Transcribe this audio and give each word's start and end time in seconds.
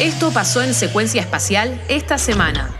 Esto 0.00 0.30
pasó 0.32 0.62
en 0.62 0.74
secuencia 0.74 1.20
espacial 1.20 1.80
esta 1.88 2.18
semana. 2.18 2.74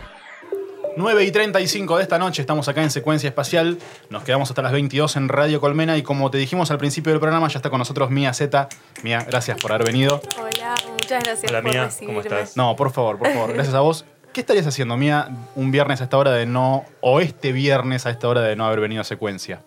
9 0.96 1.25
y 1.25 1.31
35 1.31 1.96
de 1.99 2.03
esta 2.03 2.19
noche 2.19 2.43
estamos 2.43 2.69
acá 2.69 2.83
en 2.83 2.91
Secuencia 2.91 3.29
Espacial. 3.29 3.79
Nos 4.11 4.25
quedamos 4.25 4.50
hasta 4.50 4.61
las 4.62 4.73
22 4.73 5.16
en 5.16 5.29
Radio 5.29 5.61
Colmena 5.61 5.96
y 5.96 6.03
como 6.03 6.30
te 6.30 6.38
dijimos 6.38 6.71
al 6.71 6.79
principio 6.79 7.12
del 7.12 7.21
programa, 7.21 7.48
ya 7.48 7.59
está 7.59 7.71
con 7.71 7.79
nosotros 7.79 8.11
Mía 8.11 8.33
Z. 8.33 8.69
Mía, 9.03 9.25
gracias 9.29 9.59
por 9.59 9.72
haber 9.72 9.87
venido. 9.87 10.21
Hola, 10.38 10.75
muchas 10.93 11.22
gracias 11.25 11.51
Hola, 11.51 11.62
por 11.62 11.70
Mía, 11.70 11.84
recibirme. 11.84 12.14
¿cómo 12.14 12.20
estás? 12.37 12.56
No, 12.56 12.75
por 12.77 12.91
favor, 12.93 13.19
por 13.19 13.32
favor, 13.32 13.52
gracias 13.52 13.75
a 13.75 13.80
vos. 13.80 14.05
¿Qué 14.32 14.41
estarías 14.41 14.66
haciendo, 14.66 14.96
Mía, 14.96 15.29
un 15.55 15.71
viernes 15.71 16.00
a 16.00 16.05
esta 16.05 16.16
hora 16.16 16.32
de 16.32 16.46
no, 16.46 16.84
o 17.00 17.21
este 17.21 17.52
viernes 17.52 18.07
a 18.07 18.11
esta 18.11 18.29
hora 18.29 18.41
de 18.43 18.57
no 18.57 18.66
haber 18.66 18.80
venido 18.80 19.00
a 19.00 19.05
Secuencia? 19.05 19.62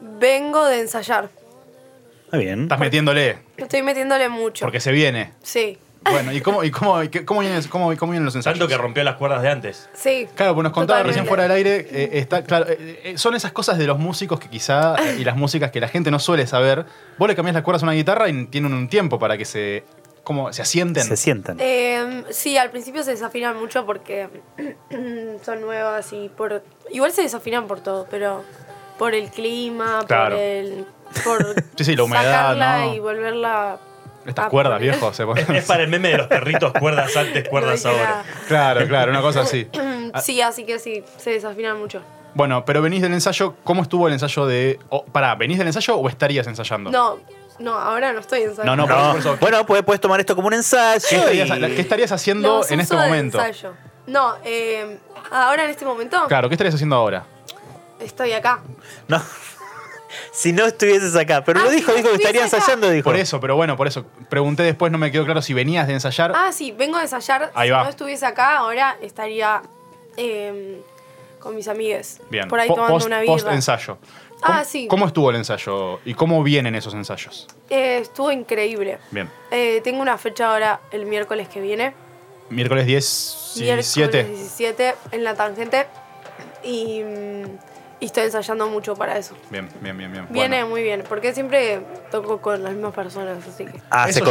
Vengo 0.00 0.64
de 0.66 0.80
ensayar. 0.80 1.30
Muy 2.32 2.44
bien. 2.44 2.62
Estás 2.62 2.78
metiéndole, 2.78 3.38
Estoy 3.56 3.82
metiéndole 3.82 4.28
mucho. 4.28 4.64
porque 4.64 4.80
se 4.80 4.92
viene. 4.92 5.32
Sí, 5.42 5.78
Bueno, 6.02 6.32
¿y 6.32 6.40
cómo, 6.40 6.64
y 6.64 6.70
cómo, 6.70 7.02
y 7.02 7.08
qué- 7.08 7.24
cómo, 7.26 7.40
vienen, 7.40 7.62
cómo, 7.64 7.94
cómo 7.96 8.12
vienen 8.12 8.24
los 8.24 8.34
ensayos? 8.34 8.58
Tanto 8.58 8.68
que 8.68 8.78
rompió 8.78 9.04
las 9.04 9.16
cuerdas 9.16 9.42
de 9.42 9.50
antes. 9.50 9.88
sí. 9.92 10.26
Claro, 10.34 10.54
pues 10.54 10.64
nos 10.64 10.72
contaba 10.72 11.00
Totalmente. 11.00 11.08
recién 11.08 11.26
fuera 11.26 11.42
del 11.42 11.52
aire, 11.52 11.86
eh, 11.90 12.10
está, 12.18 12.42
claro, 12.42 12.66
eh, 12.70 13.00
eh, 13.04 13.18
son 13.18 13.34
esas 13.34 13.52
cosas 13.52 13.76
de 13.76 13.86
los 13.86 13.98
músicos 13.98 14.40
que 14.40 14.48
quizá, 14.48 14.94
eh, 14.96 15.16
y 15.18 15.24
las 15.24 15.36
músicas 15.36 15.70
que 15.70 15.78
la 15.80 15.88
gente 15.88 16.10
no 16.10 16.18
suele 16.18 16.46
saber. 16.46 16.86
Vos 17.18 17.28
le 17.28 17.36
cambiás 17.36 17.54
las 17.54 17.62
cuerdas 17.64 17.82
a 17.82 17.86
una 17.86 17.92
guitarra 17.92 18.28
y 18.30 18.46
tienen 18.46 18.72
un 18.72 18.88
tiempo 18.88 19.18
para 19.18 19.36
que 19.36 19.44
se, 19.44 19.84
como, 20.24 20.50
se 20.54 20.62
asienten. 20.62 21.04
Se 21.04 21.16
sientan. 21.18 21.58
Eh, 21.60 22.24
sí, 22.30 22.56
al 22.56 22.70
principio 22.70 23.02
se 23.02 23.10
desafinan 23.10 23.58
mucho 23.58 23.84
porque 23.84 24.28
son 25.44 25.60
nuevas 25.60 26.12
y 26.12 26.28
por... 26.30 26.62
Igual 26.90 27.12
se 27.12 27.22
desafinan 27.22 27.66
por 27.66 27.80
todo, 27.80 28.06
pero 28.10 28.42
por 28.98 29.14
el 29.14 29.30
clima, 29.30 30.00
Claro. 30.06 30.36
por 30.36 30.44
el... 30.44 30.86
Por 31.24 31.54
Sí, 31.76 31.84
sí, 31.84 31.96
la 31.96 32.04
humedad, 32.04 32.22
sacarla 32.54 32.86
¿no? 32.86 32.94
y 32.94 32.98
volverla... 33.00 33.78
Estas 34.26 34.46
a 34.46 34.48
cuerdas, 34.48 34.80
viejo. 34.80 35.12
se 35.14 35.22
Es, 35.24 35.48
es 35.48 35.64
para 35.64 35.82
el 35.84 35.88
meme 35.88 36.08
de 36.10 36.18
los 36.18 36.26
perritos, 36.26 36.72
cuerdas 36.78 37.16
antes, 37.16 37.48
cuerdas 37.50 37.84
No, 37.84 37.90
ahora. 37.90 38.24
Claro, 38.48 38.86
claro, 38.86 39.10
una 39.12 39.22
cosa 39.22 39.40
así. 39.42 39.68
Sí, 40.22 40.40
así 40.42 40.64
que 40.64 40.78
sí, 40.80 41.04
se 41.18 41.30
desafinan 41.30 41.78
mucho. 41.78 42.02
Bueno, 42.34 42.64
pero 42.64 42.82
venís 42.82 43.00
del 43.02 43.12
ensayo, 43.12 43.54
¿cómo 43.64 43.82
estuvo 43.82 44.06
el 44.08 44.12
ensayo 44.12 44.44
de... 44.46 44.78
Oh, 44.88 45.04
pará, 45.04 45.34
¿venís 45.36 45.56
del 45.58 45.68
ensayo 45.68 45.96
o 45.96 46.08
estarías 46.08 46.46
ensayando? 46.48 46.90
No, 46.90 47.18
no, 47.60 47.74
ahora 47.74 48.12
no 48.12 48.18
estoy 48.20 48.42
ensayando. 48.42 48.76
No, 48.76 48.86
no, 48.88 48.96
No. 49.06 49.10
por 49.12 49.20
eso- 49.20 49.36
Bueno, 49.40 49.66
puedes, 49.66 49.84
puedes 49.84 50.00
tomar 50.00 50.18
esto 50.20 50.34
como 50.34 50.48
un 50.48 50.54
ensayo. 50.54 51.06
¿Qué 51.08 51.16
estarías, 51.16 51.48
y- 51.48 51.74
qué 51.76 51.80
estarías 51.80 52.10
haciendo 52.12 52.58
Los 52.58 52.70
en 52.72 52.80
este 52.80 52.94
uso 52.94 53.02
de 53.04 53.08
momento? 53.08 53.38
ensayo. 53.38 53.74
No, 54.08 54.34
eh, 54.44 54.98
ahora 55.30 55.64
en 55.64 55.70
este 55.70 55.84
momento 55.84 56.24
Claro, 56.26 56.48
¿qué 56.48 56.54
estarías 56.54 56.74
haciendo 56.74 56.96
ahora? 56.96 57.24
estoy 58.00 58.32
acá. 58.32 58.60
No. 59.08 59.22
Si 60.32 60.52
no 60.52 60.66
estuvieses 60.66 61.14
acá. 61.16 61.44
Pero 61.44 61.60
Ah, 61.60 61.64
lo 61.64 61.70
si 61.70 61.76
dijo, 61.76 61.92
dijo 61.92 62.08
que 62.10 62.14
estaría 62.16 62.44
acá. 62.44 62.56
ensayando, 62.56 62.90
dijo. 62.90 63.04
Por 63.04 63.16
eso, 63.16 63.40
pero 63.40 63.56
bueno, 63.56 63.76
por 63.76 63.86
eso. 63.86 64.04
Pregunté 64.28 64.62
después, 64.62 64.90
no 64.92 64.98
me 64.98 65.10
quedó 65.12 65.24
claro 65.24 65.42
si 65.42 65.54
venías 65.54 65.86
de 65.86 65.94
ensayar. 65.94 66.32
Ah, 66.34 66.50
sí, 66.52 66.72
vengo 66.72 66.96
a 66.98 67.02
ensayar. 67.02 67.50
Ahí 67.54 67.68
si 67.68 67.72
va. 67.72 67.82
no 67.84 67.88
estuviese 67.90 68.26
acá, 68.26 68.58
ahora 68.58 68.96
estaría 69.00 69.62
eh, 70.16 70.80
con 71.38 71.54
mis 71.54 71.68
amigues. 71.68 72.20
Bien, 72.30 72.48
Por 72.48 72.60
ahí 72.60 72.68
Po- 72.68 72.74
tomando 72.74 72.94
post, 72.94 73.06
una 73.06 73.20
birra. 73.20 73.32
post 73.32 73.48
ensayo. 73.48 73.98
Ah, 74.42 74.46
¿Cómo- 74.46 74.64
sí. 74.64 74.86
¿Cómo 74.88 75.06
estuvo 75.06 75.30
el 75.30 75.36
ensayo 75.36 76.00
y 76.04 76.14
cómo 76.14 76.42
vienen 76.42 76.74
esos 76.74 76.94
ensayos? 76.94 77.46
Eh, 77.68 77.98
estuvo 78.02 78.30
increíble. 78.32 78.98
Bien. 79.10 79.28
Eh, 79.50 79.80
tengo 79.84 80.00
una 80.00 80.16
fecha 80.18 80.50
ahora 80.52 80.80
el 80.92 81.04
miércoles 81.06 81.48
que 81.48 81.60
viene. 81.60 81.92
Miércoles 82.48 82.84
10, 82.86 83.54
Miércoles 83.58 83.86
7. 83.86 84.24
17 84.24 84.94
en 85.12 85.24
la 85.24 85.34
tangente. 85.34 85.86
Y, 86.64 87.02
mm, 87.02 87.44
y 88.00 88.06
estoy 88.06 88.24
ensayando 88.24 88.66
mucho 88.68 88.94
para 88.96 89.16
eso. 89.18 89.34
Bien, 89.50 89.68
bien, 89.80 89.96
bien, 89.96 90.10
bien. 90.10 90.26
Viene 90.30 90.56
Bueno, 90.56 90.68
muy 90.70 90.82
bien, 90.82 91.04
porque 91.08 91.32
siempre 91.34 91.80
toco 92.10 92.40
con 92.40 92.62
las 92.62 92.72
mismas 92.72 92.94
personas, 92.94 93.38
así 93.46 93.66
que. 93.66 93.78
Ah, 93.90 94.08
eso 94.08 94.18
se 94.18 94.24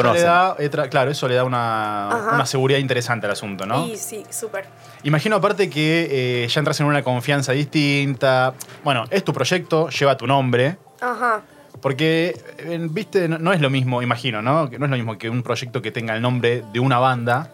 tra- 0.72 0.89
claro, 0.89 1.11
eso 1.11 1.28
le 1.28 1.36
da 1.36 1.44
una, 1.44 2.30
una 2.34 2.45
seguridad 2.45 2.80
interesante 2.80 3.28
al 3.28 3.34
asunto, 3.34 3.66
¿no? 3.66 3.86
Y 3.88 3.95
sí, 3.95 4.26
súper. 4.30 4.66
Imagino 5.03 5.36
aparte 5.38 5.70
que 5.70 6.44
eh, 6.44 6.48
ya 6.48 6.59
entras 6.59 6.80
en 6.80 6.88
una 6.88 7.03
confianza 7.03 7.52
distinta. 7.53 8.53
Bueno, 8.84 9.05
es 9.10 9.23
tu 9.23 9.32
proyecto, 9.33 9.89
lleva 9.89 10.17
tu 10.17 10.26
nombre. 10.27 10.77
Ajá. 10.99 11.42
Porque, 11.82 12.36
eh, 12.58 12.88
viste, 12.89 13.30
no, 13.30 13.38
no 13.38 13.54
es 13.54 13.61
lo 13.61 13.70
mismo, 13.70 14.02
imagino, 14.02 14.42
¿no? 14.42 14.70
Que 14.70 14.77
no 14.80 14.86
es 14.86 14.92
lo 14.92 14.98
mismo 14.98 15.17
que 15.17 15.30
un 15.30 15.44
proyecto 15.44 15.82
que 15.82 15.92
tenga 15.92 16.14
el 16.15 16.21
nombre 16.21 16.64
de 16.73 16.80
una 16.80 16.99
banda 16.99 17.52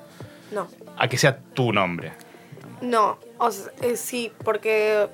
No. 0.51 0.67
a 0.97 1.07
que 1.07 1.17
sea 1.17 1.37
tu 1.53 1.71
nombre. 1.71 2.13
No, 2.81 3.19
o 3.37 3.51
sea, 3.51 3.71
eh, 3.81 3.95
sí, 3.97 4.31
porque 4.43 5.07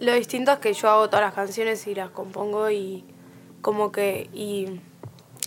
lo 0.00 0.14
distinto 0.14 0.52
es 0.52 0.58
que 0.58 0.72
yo 0.72 0.88
hago 0.90 1.08
todas 1.08 1.24
las 1.24 1.34
canciones 1.34 1.86
y 1.86 1.94
las 1.94 2.10
compongo 2.10 2.70
y 2.70 3.04
como 3.62 3.90
que 3.92 4.28
y 4.32 4.80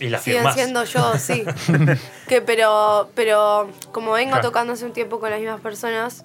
Y 0.00 0.08
la 0.08 0.18
siguen 0.18 0.38
firmás. 0.40 0.54
siendo 0.54 0.84
yo, 0.84 1.12
sí. 1.18 1.44
que 2.28 2.40
pero 2.42 3.08
pero 3.14 3.68
como 3.92 4.12
vengo 4.12 4.32
Claro. 4.32 4.48
tocando 4.48 4.72
hace 4.74 4.84
un 4.84 4.92
tiempo 4.92 5.20
con 5.20 5.30
las 5.30 5.40
mismas 5.40 5.60
personas, 5.60 6.24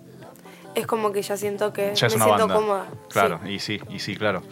es 0.76 0.86
como 0.88 1.12
que 1.12 1.22
ya 1.22 1.38
siento 1.38 1.74
que 1.74 1.94
Ya 1.96 2.08
es 2.08 2.14
me 2.14 2.18
una 2.18 2.26
siento 2.26 2.48
banda. 2.48 2.56
cómoda. 2.56 2.86
Claro, 3.10 3.40
sí. 3.46 3.52
y 3.54 3.60
sí, 3.60 3.82
y 3.90 4.00
sí, 4.00 4.16
claro. 4.16 4.44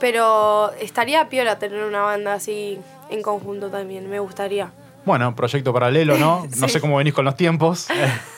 Pero 0.00 0.72
estaría 0.80 1.28
piola 1.28 1.58
tener 1.58 1.82
una 1.82 2.02
banda 2.02 2.34
así 2.34 2.78
en 3.08 3.22
conjunto 3.22 3.70
también, 3.70 4.08
me 4.10 4.18
gustaría. 4.18 4.70
Bueno, 5.06 5.34
proyecto 5.34 5.72
paralelo, 5.72 6.18
¿no? 6.18 6.46
No 6.58 6.68
sé 6.68 6.80
cómo 6.80 6.96
venís 6.98 7.14
con 7.14 7.24
los 7.24 7.36
tiempos. 7.36 7.86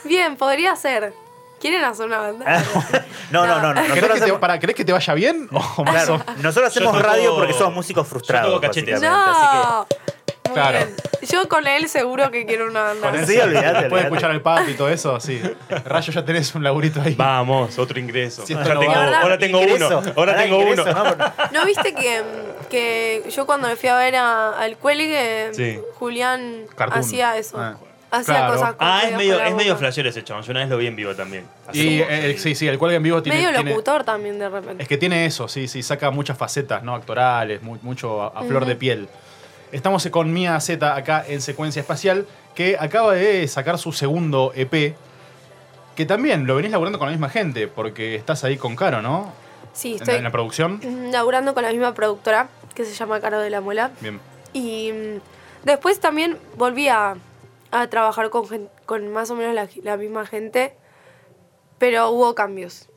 Bien, 0.04 0.36
podría 0.36 0.76
ser. 0.76 1.12
¿Quieren 1.60 1.82
hacer 1.84 2.06
una 2.06 2.18
banda? 2.18 2.62
No, 3.30 3.46
no, 3.46 3.60
no. 3.60 3.74
no. 3.74 3.82
¿Querés 3.82 3.88
Nosotros 3.88 4.12
que, 4.14 4.18
te, 4.18 4.24
hacemos, 4.24 4.40
para, 4.40 4.58
¿Querés 4.58 4.76
que 4.76 4.84
te 4.84 4.92
vaya 4.92 5.14
bien? 5.14 5.48
O 5.52 5.84
más 5.84 5.94
claro, 6.06 6.14
o- 6.14 6.42
nosotros 6.42 6.70
hacemos 6.70 6.94
toco- 6.94 7.02
radio 7.02 7.34
porque 7.36 7.52
somos 7.52 7.74
músicos 7.74 8.06
yo 8.06 8.10
frustrados. 8.10 8.60
básicamente, 8.60 8.94
así 8.94 9.04
No. 9.06 9.86
Muy 10.46 10.54
Claro. 10.54 10.78
bien. 10.78 10.94
Yo 11.30 11.46
con 11.46 11.66
él 11.66 11.90
seguro 11.90 12.30
que 12.30 12.46
quiero 12.46 12.68
una 12.70 12.82
banda. 12.84 13.10
Con 13.10 13.18
él 13.20 13.26
Sí, 13.26 13.36
olvidate, 13.38 13.66
Después 13.66 13.80
de 13.82 13.84
olvidate. 13.86 14.04
escuchar 14.06 14.30
el 14.30 14.40
pato 14.40 14.70
y 14.70 14.74
todo 14.74 14.88
eso, 14.88 15.20
sí. 15.20 15.42
Rayo, 15.84 16.10
ya 16.10 16.24
tenés 16.24 16.54
un 16.54 16.64
laburito 16.64 17.02
ahí. 17.02 17.14
Vamos, 17.16 17.78
otro 17.78 17.98
ingreso. 18.00 18.44
Tengo- 18.44 18.60
ahora 18.62 19.36
tengo 19.36 19.60
Ingreso. 19.60 19.98
uno. 19.98 20.12
Ahora 20.16 20.36
tengo 20.38 20.62
ingreso, 20.62 20.84
uno. 20.84 21.04
¿no? 21.04 21.16
¿No 21.52 21.66
viste 21.66 21.94
que, 21.94 22.22
que 22.70 23.24
yo 23.30 23.44
cuando 23.44 23.68
me 23.68 23.76
fui 23.76 23.90
a 23.90 23.96
ver 23.96 24.16
a- 24.16 24.58
al 24.58 24.78
Cuelgue, 24.78 25.50
Sí. 25.52 25.78
Julián 25.98 26.64
Cartoon. 26.74 27.00
hacía 27.00 27.36
eso? 27.36 27.58
Ah. 27.60 27.76
Hacía 28.10 28.34
Claro. 28.36 28.54
cosas 28.54 28.74
con 28.74 28.86
Ah, 28.88 29.00
es 29.02 29.04
dedos 29.08 29.18
medio, 29.18 29.32
con 29.34 29.42
la 29.42 29.48
es 29.50 29.54
medio 29.54 29.72
boca. 29.74 29.78
flashero 29.80 30.08
ese 30.08 30.24
chabón. 30.24 30.42
Yo 30.42 30.50
una 30.52 30.60
vez 30.60 30.68
lo 30.70 30.76
vi 30.78 30.86
en 30.86 30.96
vivo 30.96 31.14
también. 31.14 31.44
Hace 31.66 31.78
Y 31.78 31.98
como- 32.00 32.10
eh, 32.10 32.36
sí, 32.38 32.54
sí, 32.54 32.66
el 32.66 32.78
cuelga 32.78 32.96
en 32.96 33.02
vivo 33.02 33.22
tiene. 33.22 33.38
Medio 33.38 33.50
tiene- 33.54 33.70
locutor 33.70 34.04
también 34.04 34.38
de 34.38 34.48
repente. 34.48 34.82
Es 34.82 34.88
que 34.88 34.96
tiene 34.96 35.26
eso, 35.26 35.46
sí, 35.48 35.68
sí, 35.68 35.82
saca 35.82 36.10
muchas 36.10 36.38
facetas, 36.38 36.82
¿no? 36.82 36.94
Actorales, 36.94 37.62
mu- 37.62 37.76
mucho 37.82 38.22
a, 38.22 38.28
a 38.28 38.42
flor 38.44 38.64
de 38.64 38.76
piel. 38.76 39.08
Estamos 39.72 40.06
con 40.10 40.32
Mía 40.32 40.58
Z 40.60 40.94
acá 40.96 41.22
en 41.28 41.42
Secuencia 41.42 41.80
Espacial, 41.80 42.26
que 42.54 42.76
acaba 42.80 43.12
de 43.12 43.46
sacar 43.46 43.76
su 43.78 43.92
segundo 43.92 44.52
EP, 44.54 44.94
que 45.94 46.06
también 46.06 46.46
lo 46.46 46.56
venís 46.56 46.70
laburando 46.70 46.98
con 46.98 47.08
la 47.08 47.12
misma 47.12 47.28
gente, 47.28 47.68
porque 47.68 48.14
estás 48.14 48.42
ahí 48.44 48.56
con 48.56 48.74
Caro, 48.76 49.02
¿no? 49.02 49.30
sí, 49.74 49.88
En 49.92 49.94
la, 49.98 50.02
estoy 50.04 50.14
en 50.16 50.24
la 50.24 50.30
producción. 50.32 50.80
laburando 51.12 51.52
con 51.52 51.62
la 51.62 51.70
misma 51.70 51.92
productora 51.92 52.48
que 52.74 52.84
se 52.86 52.94
llama 52.94 53.20
Caro 53.20 53.38
de 53.40 53.50
la 53.50 53.60
Muela. 53.60 53.90
Bien. 54.00 54.18
Y 54.54 54.90
mm, 54.92 55.20
después 55.66 56.00
también 56.00 56.38
volví 56.56 56.88
a, 56.88 57.14
a 57.70 57.88
trabajar 57.88 58.30
con, 58.30 58.68
con 58.86 59.08
más 59.08 59.30
o 59.30 59.34
menos 59.36 59.54
la, 59.54 59.68
la 59.82 59.96
misma 59.96 60.26
gente, 60.26 60.74
pero 61.78 62.10
hubo 62.10 62.34
cambios. 62.34 62.88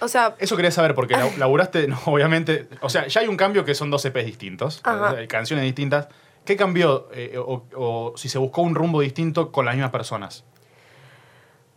O 0.00 0.08
sea, 0.08 0.34
Eso 0.38 0.56
quería 0.56 0.70
saber, 0.70 0.94
porque 0.94 1.14
la- 1.16 1.30
laburaste, 1.38 1.86
no, 1.88 1.98
obviamente, 2.06 2.68
o 2.80 2.88
sea, 2.88 3.06
ya 3.06 3.20
hay 3.20 3.28
un 3.28 3.36
cambio 3.36 3.64
que 3.64 3.74
son 3.74 3.90
dos 3.90 4.04
EPs 4.04 4.24
distintos, 4.24 4.80
Ajá. 4.84 5.14
canciones 5.28 5.64
distintas. 5.64 6.08
¿Qué 6.44 6.56
cambió? 6.56 7.08
eh, 7.12 7.36
o, 7.38 7.64
o 7.76 8.14
si 8.16 8.28
se 8.30 8.38
buscó 8.38 8.62
un 8.62 8.74
rumbo 8.74 9.00
distinto 9.02 9.52
con 9.52 9.66
las 9.66 9.74
mismas 9.74 9.90
personas. 9.92 10.44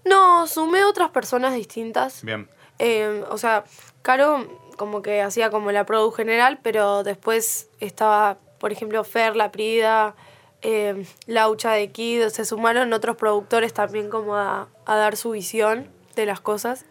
no, 0.06 0.48
sumé 0.48 0.84
otras 0.86 1.10
personas 1.12 1.54
distintas. 1.54 2.24
Bien. 2.24 2.50
Eh, 2.80 3.24
o 3.30 3.38
sea, 3.38 3.64
Caro 4.02 4.48
como 4.78 5.02
que 5.02 5.22
hacía 5.22 5.50
como 5.50 5.72
la 5.72 5.86
produ 5.86 6.12
general, 6.12 6.60
pero 6.64 7.04
después 7.04 7.70
estaba, 7.80 8.38
por 8.60 8.72
ejemplo, 8.72 9.04
Fer, 9.04 9.36
La 9.36 9.52
Prida, 9.52 10.16
eh, 10.63 11.06
Laucha 11.28 11.72
de 11.74 11.91
Kid, 11.91 12.28
se 12.29 12.46
sumaron 12.46 12.91
otros 12.94 13.16
productores 13.17 13.73
también 13.73 14.09
como 14.09 14.35
a, 14.35 14.67
a 14.85 14.96
dar 14.96 15.16
su 15.17 15.32
visión 15.32 15.88
de 16.16 16.26
las 16.26 16.40
cosas. 16.41 16.85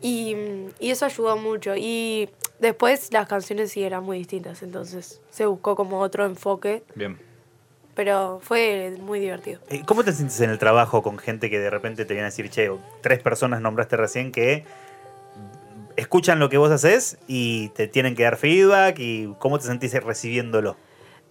Y, 0.00 0.36
y 0.78 0.90
eso 0.90 1.04
ayudó 1.06 1.36
mucho. 1.36 1.74
Y 1.76 2.30
después 2.60 3.12
las 3.12 3.26
canciones 3.28 3.72
sí 3.72 3.82
eran 3.82 4.04
muy 4.04 4.18
distintas, 4.18 4.62
entonces 4.62 5.20
se 5.30 5.46
buscó 5.46 5.74
como 5.76 6.00
otro 6.00 6.24
enfoque, 6.24 6.84
Bien. 6.94 7.18
pero 7.94 8.38
fue 8.42 8.96
muy 9.00 9.18
divertido. 9.18 9.60
Eh, 9.68 9.82
¿Cómo 9.84 10.04
te 10.04 10.12
sientes 10.12 10.40
en 10.40 10.50
el 10.50 10.58
trabajo 10.58 11.02
con 11.02 11.18
gente 11.18 11.50
que 11.50 11.58
de 11.58 11.70
repente 11.70 12.04
te 12.04 12.14
viene 12.14 12.26
a 12.26 12.30
decir, 12.30 12.48
che, 12.50 12.70
tres 13.00 13.20
personas 13.20 13.60
nombraste 13.60 13.96
recién 13.96 14.30
que 14.30 14.64
escuchan 15.96 16.38
lo 16.38 16.48
que 16.48 16.58
vos 16.58 16.70
haces 16.70 17.18
y 17.26 17.70
te 17.70 17.88
tienen 17.88 18.14
que 18.14 18.22
dar 18.22 18.36
feedback 18.36 18.96
y 19.00 19.34
cómo 19.40 19.58
te 19.58 19.66
sentís 19.66 19.92
recibiéndolo? 19.94 20.76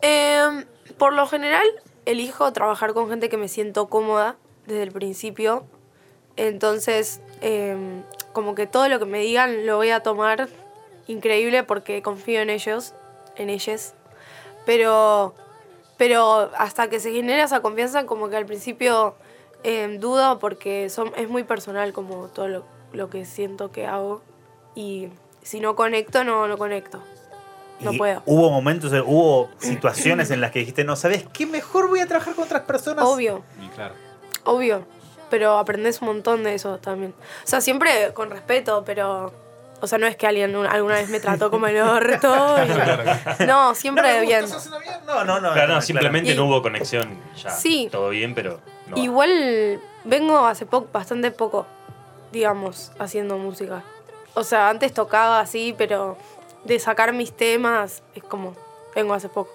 Em, 0.01 0.65
por 0.97 1.13
lo 1.13 1.27
general, 1.27 1.65
elijo 2.05 2.51
trabajar 2.53 2.93
con 2.93 3.09
gente 3.09 3.29
que 3.29 3.37
me 3.37 3.47
siento 3.47 3.87
cómoda 3.87 4.35
desde 4.65 4.83
el 4.83 4.91
principio. 4.91 5.65
Entonces, 6.35 7.21
em, 7.41 8.03
como 8.33 8.55
que 8.55 8.67
todo 8.67 8.87
lo 8.87 8.99
que 8.99 9.05
me 9.05 9.19
digan 9.19 9.65
lo 9.65 9.77
voy 9.77 9.89
a 9.89 10.01
tomar 10.01 10.49
increíble 11.07 11.63
porque 11.63 12.01
confío 12.01 12.41
en 12.41 12.49
ellos, 12.49 12.93
en 13.35 13.49
ellas. 13.49 13.95
Pero, 14.65 15.33
pero 15.97 16.51
hasta 16.57 16.89
que 16.89 16.99
se 16.99 17.11
genera 17.11 17.43
esa 17.43 17.61
confianza, 17.61 18.05
como 18.05 18.29
que 18.29 18.37
al 18.37 18.45
principio 18.45 19.15
Eh, 19.63 19.97
dudo 19.99 20.37
porque 20.37 20.87
son, 20.89 21.11
es 21.17 21.27
muy 21.29 21.43
personal 21.43 21.91
como 21.91 22.27
todo 22.27 22.47
lo, 22.47 22.63
lo 22.93 23.09
que 23.09 23.25
siento 23.25 23.71
que 23.71 23.87
hago. 23.87 24.21
Y 24.75 25.09
si 25.41 25.59
no 25.59 25.75
conecto, 25.75 26.23
no, 26.23 26.47
no 26.47 26.57
conecto. 26.57 27.01
No 27.79 27.93
Y 27.93 27.97
puedo. 27.97 28.23
Hubo 28.25 28.49
momentos, 28.49 28.91
hubo 29.05 29.49
situaciones 29.59 30.31
en 30.31 30.41
las 30.41 30.51
que 30.51 30.59
dijiste, 30.59 30.83
no, 30.83 30.95
¿sabes 30.95 31.25
qué? 31.31 31.45
Mejor 31.45 31.87
voy 31.89 31.99
a 31.99 32.07
trabajar 32.07 32.33
con 32.33 32.45
otras 32.45 32.63
personas. 32.63 33.05
Obvio, 33.05 33.43
Y 33.63 33.67
claro. 33.69 33.93
obvio. 34.45 34.83
Pero 35.29 35.57
aprendes 35.57 36.01
un 36.01 36.07
montón 36.07 36.43
de 36.43 36.55
eso 36.55 36.77
también. 36.77 37.13
O 37.43 37.47
sea, 37.47 37.61
siempre 37.61 38.13
con 38.13 38.29
respeto, 38.31 38.83
pero... 38.85 39.33
O 39.79 39.85
sea, 39.85 39.99
no 39.99 40.07
es 40.07 40.15
que 40.15 40.25
alguien 40.25 40.55
un- 40.55 40.65
alguna 40.65 40.95
vez 40.95 41.07
me 41.09 41.19
trató 41.19 41.51
como 41.51 41.67
el 41.67 41.79
orto. 41.79 42.55
y- 43.39 43.45
No, 43.45 43.75
siempre 43.75 44.21
bien. 44.21 44.45
No, 45.05 45.23
no, 45.23 45.39
no. 45.39 45.53
Claro, 45.53 45.67
no, 45.67 45.75
no, 45.75 45.81
simplemente 45.83 46.31
Y- 46.31 46.35
no 46.35 46.45
hubo 46.45 46.63
conexión. 46.63 47.19
Ya, 47.43 47.51
Sí. 47.51 47.87
todo 47.91 48.09
bien, 48.09 48.33
pero 48.33 48.59
no. 48.87 48.97
Igual 48.97 49.79
vengo 50.03 50.47
hace 50.47 50.65
poco, 50.65 50.87
bastante 50.91 51.29
poco, 51.29 51.67
digamos, 52.31 52.91
haciendo 52.97 53.37
música. 53.37 53.83
O 54.33 54.43
sea, 54.43 54.69
antes 54.69 54.93
tocaba 54.93 55.39
así, 55.41 55.75
pero 55.77 56.17
de 56.67 56.79
sacar 56.79 57.13
mis 57.13 57.31
temas 57.31 58.03
es 58.15 58.23
como, 58.23 58.55
vengo 58.95 59.13
hace 59.13 59.29
poco. 59.29 59.51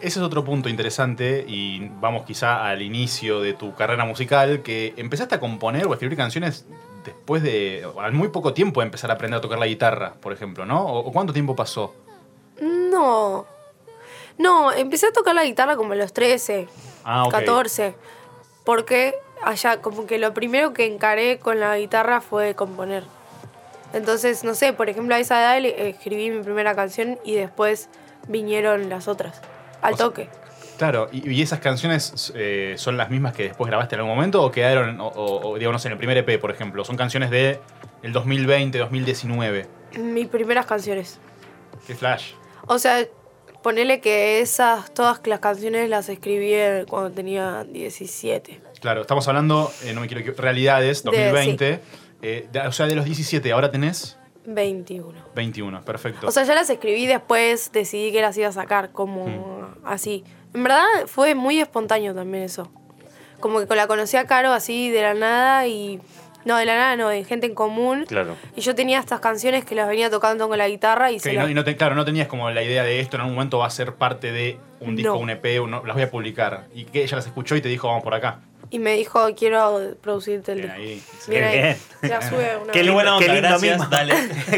Ese 0.00 0.18
es 0.18 0.24
otro 0.24 0.44
punto 0.44 0.68
interesante 0.68 1.44
y 1.46 1.88
vamos 2.00 2.24
quizá 2.24 2.66
al 2.66 2.82
inicio 2.82 3.40
de 3.40 3.54
tu 3.54 3.74
carrera 3.74 4.04
musical, 4.04 4.62
que 4.62 4.94
empezaste 4.96 5.36
a 5.36 5.40
componer 5.40 5.86
o 5.86 5.90
a 5.90 5.94
escribir 5.94 6.16
canciones 6.16 6.66
después 7.04 7.42
de, 7.42 7.86
al 8.00 8.12
muy 8.12 8.28
poco 8.28 8.52
tiempo 8.52 8.80
de 8.80 8.86
empezar 8.86 9.10
a 9.10 9.14
aprender 9.14 9.38
a 9.38 9.40
tocar 9.40 9.58
la 9.58 9.66
guitarra, 9.66 10.14
por 10.20 10.32
ejemplo, 10.32 10.66
¿no? 10.66 10.84
¿O 10.84 11.12
cuánto 11.12 11.32
tiempo 11.32 11.54
pasó? 11.54 11.94
No. 12.60 13.46
No, 14.38 14.72
empecé 14.72 15.06
a 15.06 15.12
tocar 15.12 15.34
la 15.34 15.44
guitarra 15.44 15.76
como 15.76 15.92
a 15.92 15.96
los 15.96 16.12
13, 16.12 16.68
Ah, 17.04 17.24
ok. 17.24 17.32
14. 17.32 17.94
Porque 18.64 19.14
allá, 19.42 19.80
como 19.80 20.06
que 20.06 20.18
lo 20.18 20.34
primero 20.34 20.72
que 20.72 20.86
encaré 20.86 21.38
con 21.38 21.60
la 21.60 21.76
guitarra 21.78 22.20
fue 22.20 22.54
componer. 22.54 23.04
Entonces, 23.92 24.44
no 24.44 24.54
sé, 24.54 24.72
por 24.72 24.88
ejemplo, 24.88 25.14
a 25.14 25.18
esa 25.18 25.40
edad 25.40 25.60
le- 25.60 25.90
escribí 25.90 26.30
mi 26.30 26.42
primera 26.42 26.74
canción 26.74 27.18
y 27.24 27.34
después 27.34 27.88
vinieron 28.28 28.88
las 28.88 29.08
otras. 29.08 29.40
Al 29.82 29.94
O 29.94 29.96
sea, 29.96 30.06
toque. 30.06 30.28
Claro, 30.78 31.08
¿y, 31.12 31.30
y 31.30 31.42
esas 31.42 31.60
canciones 31.60 32.32
eh, 32.34 32.74
son 32.76 32.96
las 32.96 33.10
mismas 33.10 33.34
que 33.34 33.44
después 33.44 33.68
grabaste 33.68 33.94
en 33.94 34.00
algún 34.00 34.14
momento 34.16 34.42
o 34.42 34.50
quedaron, 34.50 35.00
o, 35.00 35.08
o- 35.08 35.58
digamos, 35.58 35.84
en 35.86 35.92
el 35.92 35.98
primer 35.98 36.16
EP, 36.18 36.38
por 36.40 36.50
ejemplo? 36.50 36.84
¿Son 36.84 36.96
canciones 36.96 37.30
de 37.30 37.60
el 38.02 38.12
2020, 38.12 38.78
2019? 38.78 39.66
Mis 39.98 40.26
primeras 40.28 40.66
canciones. 40.66 41.18
¿Qué 41.86 41.94
flash? 41.94 42.32
O 42.66 42.78
sea, 42.78 43.04
ponele 43.62 44.00
que 44.00 44.40
esas, 44.40 44.92
todas 44.94 45.20
las 45.26 45.40
canciones 45.40 45.88
las 45.88 46.08
escribí 46.08 46.52
cuando 46.88 47.10
tenía 47.12 47.64
17. 47.64 48.60
Claro, 48.80 49.02
estamos 49.02 49.28
hablando, 49.28 49.70
eh, 49.84 49.92
no 49.92 50.00
me 50.00 50.06
quiero 50.08 50.20
equivocar, 50.20 50.44
realidades, 50.44 51.04
De- 51.04 51.10
2020. 51.10 51.80
Eh, 52.22 52.48
de- 52.52 52.60
o 52.60 52.72
sea, 52.72 52.86
de 52.86 52.94
los 52.94 53.04
17, 53.04 53.52
ahora 53.52 53.70
tenés 53.70 54.18
21. 54.44 55.18
21, 55.34 55.82
perfecto. 55.84 56.26
O 56.26 56.30
sea, 56.30 56.44
ya 56.44 56.54
las 56.54 56.68
escribí 56.70 57.06
después, 57.06 57.70
decidí 57.72 58.10
que 58.12 58.20
las 58.22 58.36
iba 58.38 58.48
a 58.48 58.52
sacar, 58.52 58.90
como 58.92 59.68
así. 59.84 60.24
En 60.54 60.62
verdad 60.64 60.84
fue 61.06 61.34
muy 61.34 61.60
espontáneo 61.60 62.14
también 62.14 62.44
eso. 62.44 62.70
Como 63.40 63.66
que 63.66 63.74
la 63.74 63.86
conocí 63.86 64.16
a 64.16 64.26
Caro 64.26 64.52
así 64.52 64.90
de 64.90 65.02
la 65.02 65.14
nada 65.14 65.66
y... 65.66 66.00
No, 66.44 66.56
de 66.56 66.66
la 66.66 66.74
nada, 66.74 66.96
no, 66.96 67.08
de 67.08 67.22
gente 67.22 67.46
en 67.46 67.54
común. 67.54 68.04
Claro. 68.08 68.34
Y 68.56 68.62
yo 68.62 68.74
tenía 68.74 68.98
estas 68.98 69.20
canciones 69.20 69.64
que 69.64 69.76
las 69.76 69.86
venía 69.88 70.10
tocando 70.10 70.48
con 70.48 70.58
la 70.58 70.68
guitarra 70.68 71.12
y 71.12 71.20
se 71.20 71.32
y 71.32 71.36
no- 71.36 71.42
las- 71.42 71.50
y 71.52 71.54
no 71.54 71.62
te- 71.62 71.76
claro, 71.76 71.94
no 71.94 72.04
tenías 72.04 72.26
como 72.26 72.50
la 72.50 72.64
idea 72.64 72.82
de 72.82 72.98
esto 72.98 73.16
en 73.16 73.20
algún 73.20 73.36
momento 73.36 73.58
va 73.58 73.66
a 73.66 73.70
ser 73.70 73.94
parte 73.94 74.32
de 74.32 74.58
un 74.80 74.96
disco, 74.96 75.12
No. 75.12 75.18
un 75.20 75.30
EP, 75.30 75.60
uno- 75.60 75.84
las 75.86 75.94
voy 75.94 76.02
a 76.02 76.10
publicar. 76.10 76.64
Y 76.74 76.84
que 76.86 77.04
ella 77.04 77.14
las 77.16 77.26
escuchó 77.26 77.54
y 77.54 77.60
te 77.60 77.68
dijo, 77.68 77.86
vamos 77.86 78.02
por 78.02 78.14
acá. 78.14 78.40
Y 78.72 78.78
me 78.78 78.94
dijo, 78.94 79.28
quiero 79.36 79.80
producirte 80.00 80.52
el 80.52 80.62
disco. 80.62 80.74
ahí. 80.76 81.02
Bien 81.28 81.44
ahí. 81.44 81.58
Bien. 81.62 81.76
Ya 82.02 82.20
sube 82.28 82.56
una 82.56 82.72
Qué 82.72 82.90
buena 82.90 83.14
onda, 83.16 83.26
qué 83.26 83.32
lindo 83.32 83.48
gracias, 83.50 83.78
mimo. 83.78 83.88
dale. 83.90 84.14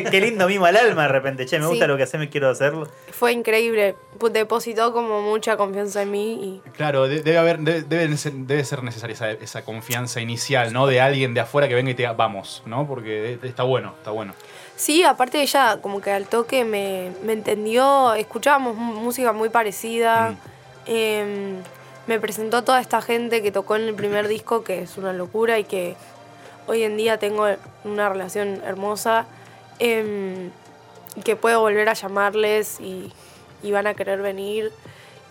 qué 0.10 0.20
lindo 0.20 0.46
mimo 0.48 0.64
al 0.66 0.76
alma 0.76 1.02
de 1.02 1.08
repente. 1.08 1.44
Che, 1.46 1.58
me 1.58 1.64
Sí. 1.64 1.70
gusta 1.70 1.86
lo 1.88 1.96
que 1.96 2.04
haces, 2.04 2.18
me 2.20 2.30
quiero 2.30 2.48
hacerlo. 2.48 2.88
Fue 3.10 3.32
increíble. 3.32 3.96
Depositó 4.32 4.92
como 4.92 5.20
mucha 5.20 5.56
confianza 5.56 6.02
en 6.02 6.10
mí 6.12 6.60
y 6.64 6.70
Claro, 6.70 7.08
de- 7.08 7.22
debe, 7.22 7.38
haber, 7.38 7.58
debe, 7.58 7.82
debe 7.82 8.16
ser, 8.64 8.82
necesaria 8.84 9.14
esa, 9.14 9.30
esa 9.32 9.64
confianza 9.64 10.20
inicial, 10.20 10.72
¿no? 10.72 10.86
De 10.86 11.00
alguien 11.00 11.34
de 11.34 11.40
afuera 11.40 11.66
que 11.68 11.74
venga 11.74 11.90
y 11.90 11.94
te 11.94 12.02
diga, 12.04 12.12
vamos, 12.12 12.62
¿no? 12.66 12.86
Porque 12.86 13.38
está 13.42 13.64
bueno, 13.64 13.94
está 13.98 14.12
bueno. 14.12 14.32
Sí, 14.76 15.02
aparte 15.04 15.42
ella 15.42 15.78
como 15.82 16.00
que 16.00 16.10
al 16.12 16.26
toque 16.26 16.64
me, 16.64 17.10
me 17.24 17.32
entendió, 17.32 18.14
escuchábamos 18.14 18.76
música 18.76 19.32
muy 19.32 19.48
parecida, 19.48 20.30
Mm. 20.30 20.36
em, 20.86 21.56
me 22.06 22.20
presentó 22.20 22.62
toda 22.64 22.80
esta 22.80 23.00
gente 23.02 23.42
que 23.42 23.50
tocó 23.50 23.76
en 23.76 23.82
el 23.82 23.94
primer 23.94 24.28
disco, 24.28 24.62
que 24.64 24.82
es 24.82 24.96
una 24.98 25.12
locura 25.12 25.58
y 25.58 25.64
que 25.64 25.96
hoy 26.66 26.82
en 26.82 26.96
día 26.96 27.18
tengo 27.18 27.46
una 27.84 28.08
relación 28.08 28.60
hermosa, 28.64 29.26
y 31.16 31.20
que 31.22 31.36
puedo 31.36 31.60
volver 31.60 31.88
a 31.88 31.94
llamarles 31.94 32.80
y, 32.80 33.12
y 33.62 33.70
van 33.72 33.86
a 33.86 33.94
querer 33.94 34.20
venir. 34.22 34.72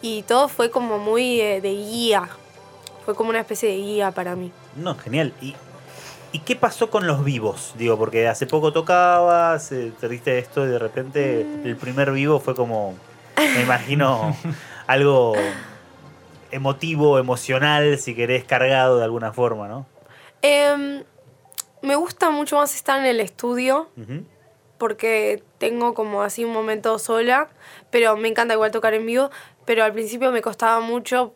Y 0.01 0.23
todo 0.23 0.47
fue 0.49 0.69
como 0.69 0.97
muy 0.97 1.39
eh, 1.39 1.61
de 1.61 1.71
guía, 1.73 2.27
fue 3.05 3.15
como 3.15 3.29
una 3.29 3.39
especie 3.39 3.69
de 3.69 3.77
guía 3.77 4.11
para 4.11 4.35
mí. 4.35 4.51
No, 4.75 4.95
genial. 4.95 5.33
¿Y, 5.41 5.55
¿Y 6.33 6.39
qué 6.39 6.55
pasó 6.55 6.89
con 6.89 7.05
los 7.07 7.23
vivos? 7.23 7.73
Digo, 7.77 7.97
porque 7.97 8.27
hace 8.27 8.45
poco 8.47 8.73
tocabas, 8.73 9.71
eh, 9.71 9.93
te 9.99 10.09
diste 10.09 10.39
esto 10.39 10.65
y 10.65 10.69
de 10.69 10.79
repente 10.79 11.45
Mm. 11.45 11.67
el 11.67 11.75
primer 11.77 12.11
vivo 12.11 12.39
fue 12.39 12.55
como, 12.55 12.95
me 13.37 13.61
imagino, 13.61 14.35
algo 14.87 15.33
emotivo, 16.53 17.17
emocional, 17.19 17.97
si 17.97 18.15
querés, 18.15 18.43
cargado 18.43 18.97
de 18.97 19.03
alguna 19.03 19.33
forma, 19.33 19.67
¿no? 19.67 19.85
Em, 20.41 21.03
me 21.81 21.95
gusta 21.95 22.29
mucho 22.29 22.57
más 22.57 22.75
estar 22.75 22.99
en 22.99 23.05
el 23.05 23.19
estudio. 23.19 23.89
Porque 24.77 25.41
tengo 25.59 25.93
como 25.93 26.23
así 26.23 26.43
un 26.43 26.51
momento 26.51 26.99
sola, 26.99 27.47
pero 27.89 28.17
me 28.17 28.27
encanta 28.27 28.53
igual 28.53 28.71
tocar 28.71 28.93
en 28.93 29.05
vivo, 29.05 29.29
pero 29.65 29.83
al 29.83 29.93
principio 29.93 30.31
me 30.31 30.41
costaba 30.41 30.81
mucho 30.81 31.33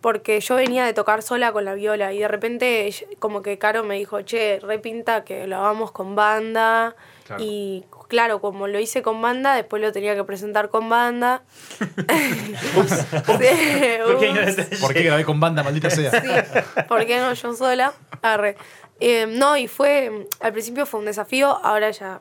porque 0.00 0.40
yo 0.40 0.56
venía 0.56 0.84
de 0.84 0.92
tocar 0.92 1.22
sola 1.22 1.52
con 1.52 1.64
la 1.64 1.74
viola 1.74 2.12
y 2.12 2.18
de 2.20 2.28
repente 2.28 2.90
como 3.18 3.42
que 3.42 3.58
Caro 3.58 3.84
me 3.84 3.96
dijo, 3.96 4.22
che, 4.22 4.58
repinta 4.60 5.24
que 5.24 5.46
lo 5.46 5.56
hagamos 5.56 5.92
con 5.92 6.14
banda 6.16 6.96
Claro. 7.24 7.42
y 7.44 7.84
claro, 8.08 8.40
como 8.40 8.68
lo 8.68 8.78
hice 8.78 9.02
con 9.02 9.20
banda, 9.22 9.54
después 9.54 9.82
lo 9.82 9.92
tenía 9.92 10.14
que 10.14 10.24
presentar 10.24 10.68
con 10.68 10.88
banda. 10.88 11.42
Ups. 12.76 13.04
¿Por 14.80 14.94
qué 14.94 15.02
grabé 15.02 15.24
con 15.24 15.40
banda, 15.40 15.62
maldita 15.62 15.90
sea? 15.90 16.10
Sí, 16.10 16.28
¿por 16.88 17.06
qué 17.06 17.18
no 17.18 17.32
yo 17.32 17.54
sola? 17.54 17.92
Arre. 18.22 18.56
Eh, 19.00 19.26
no, 19.26 19.56
y 19.56 19.68
fue, 19.68 20.26
al 20.40 20.52
principio 20.52 20.86
fue 20.86 21.00
un 21.00 21.06
desafío, 21.06 21.58
ahora 21.62 21.90
ya, 21.90 22.20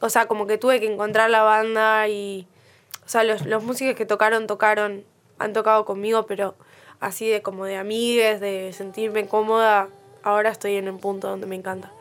o 0.00 0.08
sea, 0.08 0.26
como 0.26 0.46
que 0.46 0.56
tuve 0.56 0.80
que 0.80 0.90
encontrar 0.90 1.28
la 1.28 1.42
banda 1.42 2.08
y, 2.08 2.46
o 3.04 3.08
sea, 3.08 3.24
los, 3.24 3.44
los 3.44 3.62
músicos 3.62 3.94
que 3.94 4.06
tocaron, 4.06 4.46
tocaron, 4.46 5.04
han 5.38 5.52
tocado 5.52 5.84
conmigo, 5.84 6.24
pero 6.26 6.54
así 7.00 7.28
de 7.28 7.42
como 7.42 7.66
de 7.66 7.76
amigues, 7.76 8.40
de 8.40 8.72
sentirme 8.72 9.26
cómoda, 9.26 9.88
ahora 10.22 10.50
estoy 10.50 10.76
en 10.76 10.88
un 10.88 10.98
punto 10.98 11.28
donde 11.28 11.46
me 11.46 11.56
encanta. 11.56 11.92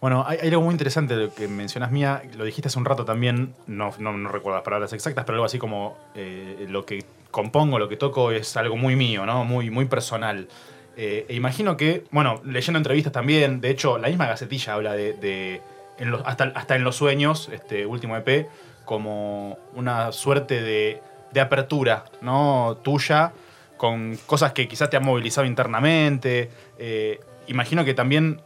Bueno, 0.00 0.24
hay, 0.26 0.38
algo 0.48 0.62
muy 0.62 0.72
interesante 0.72 1.14
lo 1.14 1.34
que 1.34 1.46
mencionas, 1.46 1.90
Mía. 1.90 2.22
Lo 2.36 2.44
dijiste 2.44 2.68
hace 2.68 2.78
un 2.78 2.86
rato 2.86 3.04
también, 3.04 3.54
no, 3.66 3.90
no, 3.98 4.12
no 4.16 4.30
recuerdo 4.30 4.56
las 4.56 4.64
palabras 4.64 4.92
exactas, 4.94 5.24
pero 5.26 5.36
algo 5.36 5.44
así 5.44 5.58
como 5.58 5.98
eh, 6.14 6.66
lo 6.70 6.86
que 6.86 7.04
compongo, 7.30 7.78
lo 7.78 7.88
que 7.88 7.96
toco 7.96 8.30
es 8.32 8.56
algo 8.56 8.76
muy 8.76 8.96
mío, 8.96 9.26
¿no? 9.26 9.44
Muy, 9.44 9.68
muy 9.70 9.84
personal. 9.84 10.48
Eh, 10.96 11.26
e 11.28 11.34
imagino 11.34 11.76
que, 11.76 12.04
bueno, 12.10 12.40
leyendo 12.44 12.78
entrevistas 12.78 13.12
también, 13.12 13.60
de 13.60 13.70
hecho, 13.70 13.98
la 13.98 14.08
misma 14.08 14.26
Gacetilla 14.26 14.72
habla 14.74 14.94
de, 14.94 15.12
de- 15.14 15.60
en 15.98 16.10
los- 16.10 16.22
hasta, 16.24 16.44
hasta 16.54 16.76
en 16.76 16.84
los 16.84 16.96
sueños, 16.96 17.50
este 17.52 17.84
último 17.84 18.16
EP, 18.16 18.48
como 18.86 19.58
una 19.74 20.12
suerte 20.12 20.62
de, 20.62 21.02
de 21.30 21.40
apertura, 21.40 22.04
¿no? 22.22 22.78
Tuya, 22.82 23.32
con 23.76 24.16
cosas 24.26 24.52
que 24.54 24.66
quizás 24.66 24.88
te 24.88 24.96
han 24.96 25.04
movilizado 25.04 25.46
internamente. 25.46 26.50
Eh, 26.78 27.20
imagino 27.48 27.84
que 27.84 27.92
también 27.94 28.40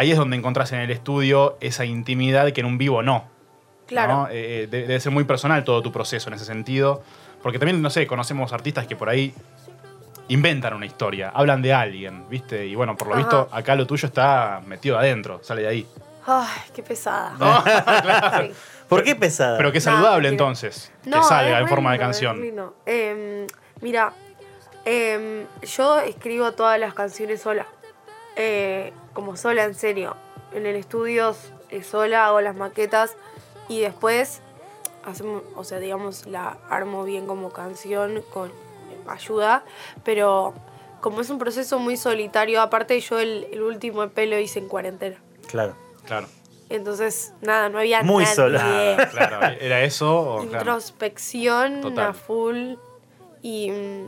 ahí 0.00 0.10
es 0.12 0.16
donde 0.18 0.36
encontrás 0.36 0.72
en 0.72 0.80
el 0.80 0.90
estudio 0.90 1.56
esa 1.60 1.84
intimidad 1.84 2.50
que 2.52 2.60
en 2.60 2.66
un 2.66 2.78
vivo 2.78 3.02
no. 3.02 3.24
Claro. 3.86 4.12
¿no? 4.14 4.28
Eh, 4.28 4.62
eh, 4.62 4.66
de- 4.70 4.82
debe 4.82 5.00
ser 5.00 5.12
muy 5.12 5.24
personal 5.24 5.62
todo 5.64 5.82
tu 5.82 5.92
proceso 5.92 6.28
en 6.30 6.34
ese 6.34 6.44
sentido. 6.44 7.02
Porque 7.42 7.58
también, 7.58 7.80
no 7.82 7.90
sé, 7.90 8.06
conocemos 8.06 8.52
artistas 8.52 8.86
que 8.86 8.96
por 8.96 9.08
ahí 9.08 9.34
inventan 10.28 10.74
una 10.74 10.86
historia, 10.86 11.30
hablan 11.34 11.60
de 11.62 11.72
alguien, 11.74 12.28
¿viste? 12.28 12.66
Y 12.66 12.74
bueno, 12.74 12.96
por 12.96 13.08
lo 13.08 13.14
Ajá. 13.14 13.22
visto, 13.22 13.48
acá 13.50 13.74
lo 13.74 13.86
tuyo 13.86 14.06
está 14.06 14.60
metido 14.66 14.98
adentro, 14.98 15.40
sale 15.42 15.62
de 15.62 15.68
ahí. 15.68 15.86
Ay, 16.26 16.46
qué 16.74 16.82
pesada. 16.82 17.34
Sí. 18.40 18.52
¿Por 18.88 19.02
qué 19.04 19.14
pesada? 19.16 19.56
Pero 19.56 19.70
que 19.72 19.78
No, 19.78 19.84
saludable 19.84 20.28
entonces, 20.28 20.92
que 21.02 21.10
No, 21.10 21.22
salga 21.22 21.56
es 21.58 21.62
en 21.62 21.68
forma 21.68 21.92
de 21.92 21.98
lindo, 21.98 22.06
canción. 22.06 22.72
Em, 22.86 23.46
mira, 23.80 24.12
em, 24.84 25.46
yo 25.62 25.98
escribo 26.00 26.52
todas 26.52 26.78
las 26.78 26.92
canciones 26.94 27.40
sola. 27.42 27.66
Eh, 28.36 28.92
como 29.14 29.36
sola, 29.36 29.64
en 29.64 29.74
serio. 29.74 30.16
En 30.52 30.66
el 30.66 30.76
estudio 30.76 31.34
eh, 31.70 31.82
sola 31.82 32.26
hago 32.26 32.40
las 32.40 32.56
maquetas 32.56 33.16
y 33.68 33.80
después 33.80 34.40
hacemos, 35.04 35.42
o 35.56 35.64
sea, 35.64 35.78
digamos, 35.78 36.26
la 36.26 36.58
armo 36.68 37.04
bien 37.04 37.26
como 37.26 37.50
canción 37.50 38.22
con 38.32 38.50
ayuda, 39.08 39.64
pero 40.04 40.54
como 41.00 41.20
es 41.22 41.30
un 41.30 41.38
proceso 41.38 41.78
muy 41.78 41.96
solitario, 41.96 42.60
aparte 42.60 43.00
yo 43.00 43.18
el, 43.18 43.46
el 43.52 43.62
último 43.62 44.02
EP 44.02 44.18
lo 44.26 44.38
hice 44.38 44.58
en 44.58 44.68
cuarentena. 44.68 45.16
Claro. 45.48 45.74
Claro. 46.06 46.26
Entonces, 46.68 47.32
nada, 47.40 47.68
no 47.68 47.78
había 47.78 48.02
Muy 48.02 48.22
nadie. 48.24 48.36
solo. 48.36 48.58
Claro, 49.10 49.56
era 49.60 49.82
eso. 49.82 50.20
o- 50.20 50.36
claro. 50.42 50.58
Introspección 50.58 51.80
Total. 51.80 52.08
a 52.08 52.12
full. 52.12 52.74
Y 53.42 53.70
mm, 53.70 54.06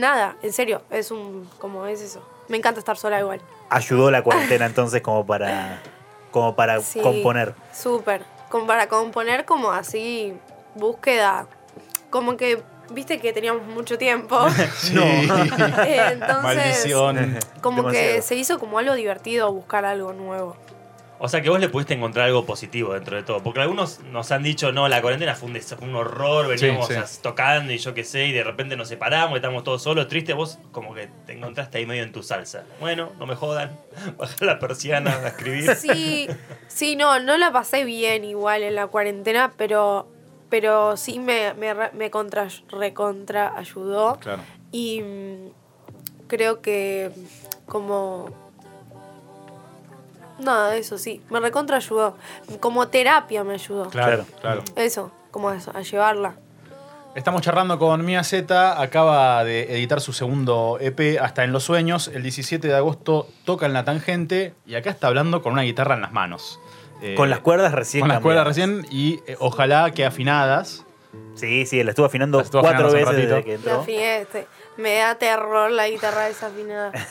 nada, 0.00 0.36
en 0.42 0.52
serio, 0.52 0.82
es 0.90 1.10
un. 1.10 1.48
como 1.58 1.86
es 1.86 2.00
eso. 2.00 2.22
Me 2.48 2.56
encanta 2.56 2.78
estar 2.80 2.96
sola 2.96 3.18
igual. 3.20 3.40
Ayudó 3.70 4.10
la 4.10 4.22
cuarentena 4.22 4.66
entonces 4.66 5.00
como 5.02 5.24
para, 5.26 5.80
como 6.30 6.54
para 6.54 6.80
Sí, 6.80 7.00
componer. 7.00 7.54
Súper. 7.72 8.22
Como 8.50 8.66
para 8.66 8.88
componer 8.88 9.44
como 9.44 9.70
así, 9.72 10.34
búsqueda. 10.74 11.46
Como 12.10 12.36
que, 12.36 12.62
viste 12.90 13.18
que 13.20 13.32
teníamos 13.32 13.66
mucho 13.66 13.96
tiempo. 13.96 14.38
Eh, 14.94 16.08
Entonces, 16.12 16.42
Maldición. 16.42 17.38
como 17.62 17.88
que 17.88 18.20
se 18.22 18.34
hizo 18.34 18.58
como 18.58 18.78
algo 18.78 18.94
divertido 18.94 19.50
buscar 19.52 19.84
algo 19.86 20.12
nuevo. 20.12 20.56
O 21.24 21.28
sea 21.28 21.40
que 21.40 21.48
vos 21.50 21.60
le 21.60 21.68
pudiste 21.68 21.94
encontrar 21.94 22.26
algo 22.26 22.44
positivo 22.44 22.94
dentro 22.94 23.14
de 23.16 23.22
todo. 23.22 23.40
Porque 23.44 23.60
algunos 23.60 24.00
nos 24.10 24.32
han 24.32 24.42
dicho, 24.42 24.72
no, 24.72 24.88
la 24.88 25.00
cuarentena 25.00 25.36
fue 25.36 25.46
un, 25.46 25.52
des- 25.54 25.72
fue 25.78 25.86
un 25.86 25.94
horror, 25.94 26.48
veníamos 26.48 26.88
Sí, 26.88 26.94
sí. 26.94 26.98
as- 26.98 27.22
tocando 27.22 27.72
y 27.72 27.78
yo 27.78 27.94
qué 27.94 28.02
sé, 28.02 28.26
y 28.26 28.32
de 28.32 28.42
repente 28.42 28.76
nos 28.76 28.88
separamos, 28.88 29.36
estamos 29.36 29.62
todos 29.62 29.84
solos, 29.84 30.08
tristes. 30.08 30.34
Vos 30.34 30.58
como 30.72 30.94
que 30.94 31.08
te 31.26 31.34
encontraste 31.34 31.78
ahí 31.78 31.86
medio 31.86 32.02
en 32.02 32.10
tu 32.10 32.24
salsa. 32.24 32.64
Bueno, 32.80 33.12
no 33.20 33.26
me 33.26 33.36
jodan, 33.36 33.70
bajar 34.18 34.42
la 34.42 34.58
persiana 34.58 35.12
a 35.12 35.28
escribir. 35.28 35.76
Sí, 35.76 36.26
sí, 36.66 36.96
no, 36.96 37.20
no 37.20 37.36
la 37.38 37.52
pasé 37.52 37.84
bien 37.84 38.24
igual 38.24 38.64
en 38.64 38.74
la 38.74 38.88
cuarentena, 38.88 39.52
pero, 39.56 40.08
pero 40.50 40.96
sí 40.96 41.20
me, 41.20 41.54
me, 41.54 41.72
me 41.92 42.10
contra, 42.10 42.48
recontra 42.68 43.56
ayudó. 43.56 44.18
Claro. 44.18 44.42
Y 44.72 45.02
mm, 45.02 45.50
creo 46.26 46.60
que 46.60 47.12
como... 47.66 48.42
Nada, 50.38 50.76
eso 50.76 50.98
sí, 50.98 51.22
me 51.30 51.40
recontra 51.40 51.76
ayudó. 51.76 52.16
Como 52.60 52.88
terapia 52.88 53.44
me 53.44 53.54
ayudó. 53.54 53.88
Claro, 53.90 54.24
claro. 54.40 54.62
Eso, 54.76 55.12
como 55.30 55.50
eso, 55.52 55.70
a 55.74 55.82
llevarla. 55.82 56.34
Estamos 57.14 57.42
charlando 57.42 57.78
con 57.78 58.02
Mia 58.06 58.24
Z, 58.24 58.80
acaba 58.80 59.44
de 59.44 59.76
editar 59.76 60.00
su 60.00 60.14
segundo 60.14 60.78
EP, 60.80 61.20
Hasta 61.20 61.44
en 61.44 61.52
los 61.52 61.64
Sueños. 61.64 62.08
El 62.08 62.22
17 62.22 62.66
de 62.66 62.74
agosto 62.74 63.28
toca 63.44 63.66
en 63.66 63.74
la 63.74 63.84
tangente 63.84 64.54
y 64.64 64.76
acá 64.76 64.88
está 64.88 65.08
hablando 65.08 65.42
con 65.42 65.52
una 65.52 65.62
guitarra 65.62 65.94
en 65.94 66.00
las 66.00 66.12
manos. 66.12 66.58
Eh, 67.02 67.14
Con 67.14 67.28
las 67.28 67.40
cuerdas 67.40 67.72
recién. 67.72 68.00
Con 68.00 68.08
las 68.08 68.20
cuerdas 68.20 68.46
recién 68.46 68.86
y 68.90 69.20
eh, 69.26 69.36
ojalá 69.40 69.90
que 69.90 70.06
afinadas. 70.06 70.86
Sí, 71.34 71.66
sí, 71.66 71.82
la 71.82 71.90
estuvo 71.90 72.06
afinando 72.06 72.38
La 72.38 72.44
estuvo 72.44 72.62
cuatro 72.62 72.86
afinando 72.86 73.10
veces 73.10 73.28
desde 73.28 73.44
que 73.44 73.58
La 73.68 73.80
afiné, 73.80 74.20
este, 74.20 74.46
me 74.76 74.96
da 74.96 75.14
terror 75.16 75.70
la 75.70 75.88
guitarra 75.88 76.26
desafinada. 76.26 76.92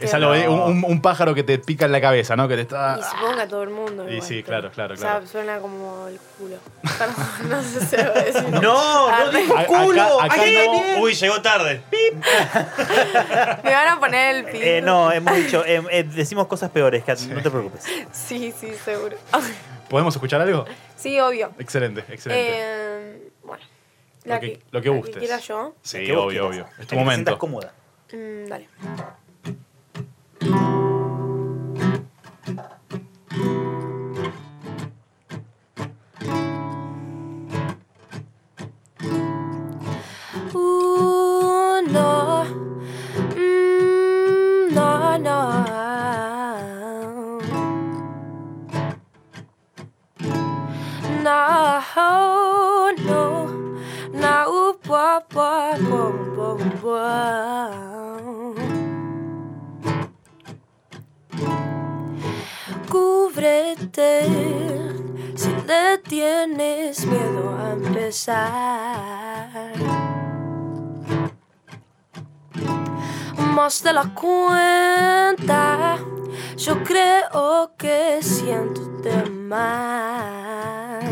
Es 0.00 0.14
algo, 0.14 0.34
eh, 0.34 0.48
un, 0.48 0.82
un- 0.82 1.02
pájaro 1.02 1.34
que 1.34 1.42
te 1.42 1.58
pica 1.58 1.84
en 1.84 1.92
la 1.92 2.00
cabeza, 2.00 2.34
¿no? 2.34 2.48
Que 2.48 2.54
te 2.56 2.62
está. 2.62 2.96
Y 2.98 3.02
supongo 3.02 3.34
que 3.36 3.42
a 3.42 3.48
todo 3.48 3.62
el 3.64 3.68
mundo. 3.68 4.08
Y 4.08 4.12
igual, 4.14 4.26
sí, 4.26 4.42
pero- 4.46 4.70
claro, 4.70 4.70
claro, 4.70 4.94
O 4.94 4.96
sea, 4.96 5.10
claro. 5.10 5.26
suena 5.26 5.58
como 5.58 6.08
el 6.08 6.18
culo. 6.38 6.56
No 7.50 7.62
sé 7.62 7.84
si 7.84 7.96
lo 8.02 8.14
decir. 8.14 8.44
No, 8.62 8.62
no 8.62 9.08
Arre. 9.14 9.38
dijo 9.42 9.54
culo. 9.66 10.20
acá- 10.22 10.36
no-. 10.96 11.02
Uy, 11.02 11.12
llegó 11.12 11.42
tarde. 11.42 11.82
Me 13.62 13.70
van 13.72 13.88
a 13.88 14.00
poner 14.00 14.36
el 14.36 14.44
pito. 14.46 14.58
Eh, 14.64 14.80
no, 14.80 15.12
hemos 15.12 15.36
dicho, 15.36 15.62
eh, 15.66 15.82
eh, 15.90 16.04
decimos 16.04 16.46
cosas 16.46 16.70
peores, 16.70 17.04
Kat, 17.04 17.18
no 17.20 17.42
te 17.42 17.50
preocupes. 17.50 17.84
Sí, 18.12 18.54
sí, 18.58 18.72
seguro. 18.82 19.18
¿Podemos 19.90 20.14
escuchar 20.14 20.40
algo? 20.40 20.64
Sí, 20.96 21.20
obvio. 21.20 21.50
Excelente, 21.58 22.00
excelente. 22.08 22.48
Eh, 22.54 23.30
Lo 24.24 24.34
La 24.34 24.40
que- 24.40 24.60
lo 24.70 24.82
que 24.82 24.88
la 24.90 24.96
gustes. 24.96 25.16
quiera 25.16 25.38
yo. 25.38 25.74
sí, 25.82 26.04
Que 26.04 26.16
obvio, 26.16 26.28
quieras. 26.28 26.48
obvio. 26.48 26.64
Es 26.64 26.74
tu 26.74 26.80
Que 26.80 26.86
te 26.86 26.96
momento. 26.96 27.14
sientas 27.14 27.36
cómoda. 27.36 27.72
Mm, 28.12 28.48
dale. 28.48 28.68
De 73.82 73.94
la 73.94 74.12
cuenta, 74.14 75.96
yo 76.58 76.84
creo 76.84 77.72
que 77.78 78.18
siento 78.20 78.82
de 79.02 79.30
más. 79.30 81.02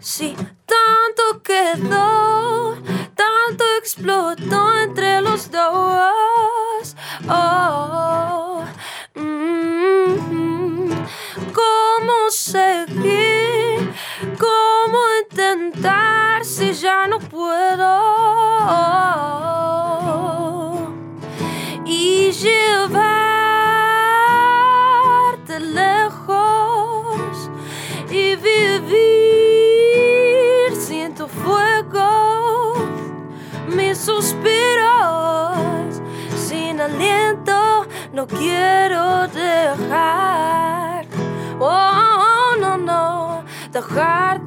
Si 0.00 0.34
tanto 0.34 1.40
quedó, 1.44 2.74
tanto 3.14 3.64
explotó 3.78 4.80
entre 4.82 5.20
los 5.20 5.52
dos. 5.52 6.19
No, 43.72 43.80
dejar 43.80 44.38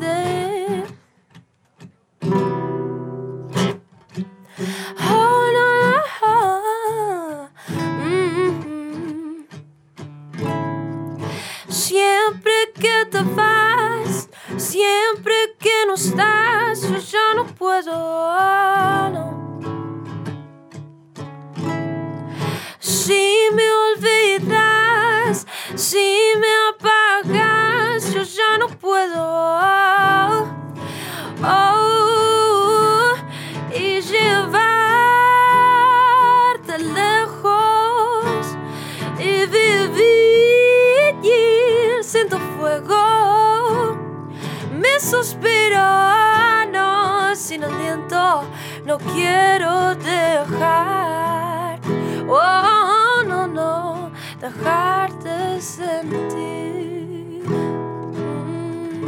No, 46.71 47.35
sin 47.35 47.63
aliento, 47.63 48.43
no 48.85 48.97
quiero 48.97 49.95
dejar. 49.95 51.79
Oh, 52.27 53.21
no, 53.25 53.45
no, 53.47 54.11
dejarte 54.39 55.59
sentir. 55.59 57.43
Mm, 57.45 59.05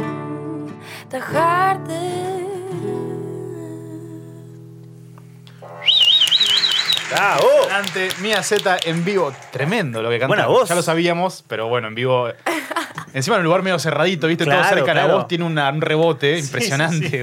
Dejarte. 1.08 2.26
Ah, 7.18 7.38
oh. 7.40 7.62
Adelante, 7.64 8.08
Mia 8.20 8.42
Z 8.42 8.78
en 8.84 9.02
vivo. 9.04 9.32
Tremendo 9.50 10.02
lo 10.02 10.10
que 10.10 10.18
canta. 10.18 10.28
Buena 10.28 10.46
voz. 10.46 10.68
Ya 10.68 10.74
lo 10.74 10.82
sabíamos, 10.82 11.42
pero 11.48 11.68
bueno, 11.68 11.88
en 11.88 11.94
vivo. 11.94 12.28
Encima 13.14 13.36
en 13.36 13.40
un 13.40 13.44
lugar 13.46 13.62
medio 13.62 13.78
cerradito, 13.78 14.26
¿viste? 14.26 14.44
Claro, 14.44 14.60
Todo 14.62 14.68
cerca 14.74 14.92
claro. 14.92 15.14
voz 15.18 15.28
tiene 15.28 15.44
una- 15.44 15.70
un 15.70 15.80
rebote 15.80 16.36
Sí, 16.40 16.46
impresionante. 16.46 17.08
sí, 17.10 17.20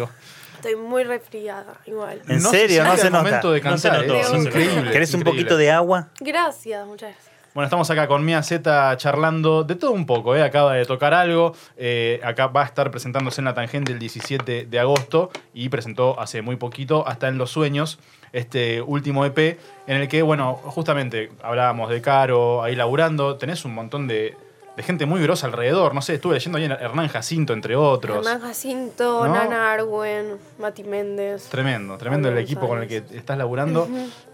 Estoy 0.55 0.75
muy 0.77 1.03
resfriada, 1.03 1.73
igual. 1.85 2.21
¿En 2.27 2.41
No 2.41 2.49
serio? 2.49 2.83
se 2.83 2.89
No 2.89 2.95
se 2.95 3.07
el 3.07 3.11
nota. 3.13 3.23
momento 3.23 3.51
de 3.51 3.61
No 3.61 3.77
se 3.77 3.89
cantar, 3.89 4.01
notó, 4.07 4.13
¿eh? 4.13 4.17
no 4.17 4.21
es 4.21 4.27
se 4.27 4.37
notó. 4.37 4.47
increíble. 4.49 4.91
¿Querés 4.91 5.13
un 5.13 5.19
increíble. 5.19 5.41
poquito 5.43 5.57
de 5.57 5.71
agua? 5.71 6.07
Gracias, 6.21 6.87
muchas 6.87 7.09
gracias. 7.11 7.33
Bueno, 7.53 7.65
estamos 7.65 7.87
acá 7.91 8.07
con 8.07 8.25
Mia 8.25 8.41
Z 8.41 8.95
charlando 8.97 9.63
de 9.63 9.75
todo 9.75 9.91
un 9.91 10.07
poco, 10.07 10.35
¿eh? 10.35 10.41
acaba 10.41 10.73
de 10.73 10.85
tocar 10.85 11.13
algo, 11.13 11.53
eh, 11.77 12.19
acá 12.23 12.47
va 12.47 12.63
a 12.63 12.65
estar 12.65 12.89
presentándose 12.89 13.41
en 13.41 13.45
la 13.45 13.53
tangente 13.53 13.91
el 13.91 13.99
17 13.99 14.65
de 14.65 14.79
agosto 14.79 15.29
y 15.53 15.69
presentó 15.69 16.19
hace 16.19 16.41
muy 16.41 16.55
poquito, 16.55 17.07
hasta 17.07 17.27
en 17.27 17.37
Los 17.37 17.51
Sueños, 17.51 17.99
este 18.31 18.81
último 18.81 19.23
EP, 19.25 19.59
en 19.85 19.97
el 19.97 20.07
que, 20.07 20.23
bueno, 20.23 20.55
justamente 20.63 21.29
hablábamos 21.43 21.91
de 21.91 22.01
Caro 22.01 22.63
ahí 22.63 22.75
laburando, 22.75 23.35
tenés 23.37 23.65
un 23.65 23.75
montón 23.75 24.07
de, 24.07 24.35
de 24.75 24.83
gente 24.83 25.05
muy 25.05 25.21
grosa 25.21 25.45
alrededor, 25.47 25.93
no 25.93 26.01
sé, 26.01 26.15
estuve 26.15 26.33
leyendo 26.35 26.57
ahí 26.57 26.65
Hernán 26.65 27.07
Jacinto, 27.07 27.53
entre 27.53 27.75
otros. 27.75 28.17
Hernán 28.25 28.41
Jacinto, 28.41 29.27
¿No? 29.27 29.33
Nana 29.33 29.71
Arwen, 29.71 30.37
Mati 30.59 30.83
Méndez. 30.83 31.43
Tremendo, 31.49 31.97
tremendo 31.97 32.29
el 32.29 32.37
equipo 32.39 32.67
con 32.67 32.81
el 32.81 32.87
que 32.87 33.03
estás 33.13 33.37
laburando. 33.37 33.87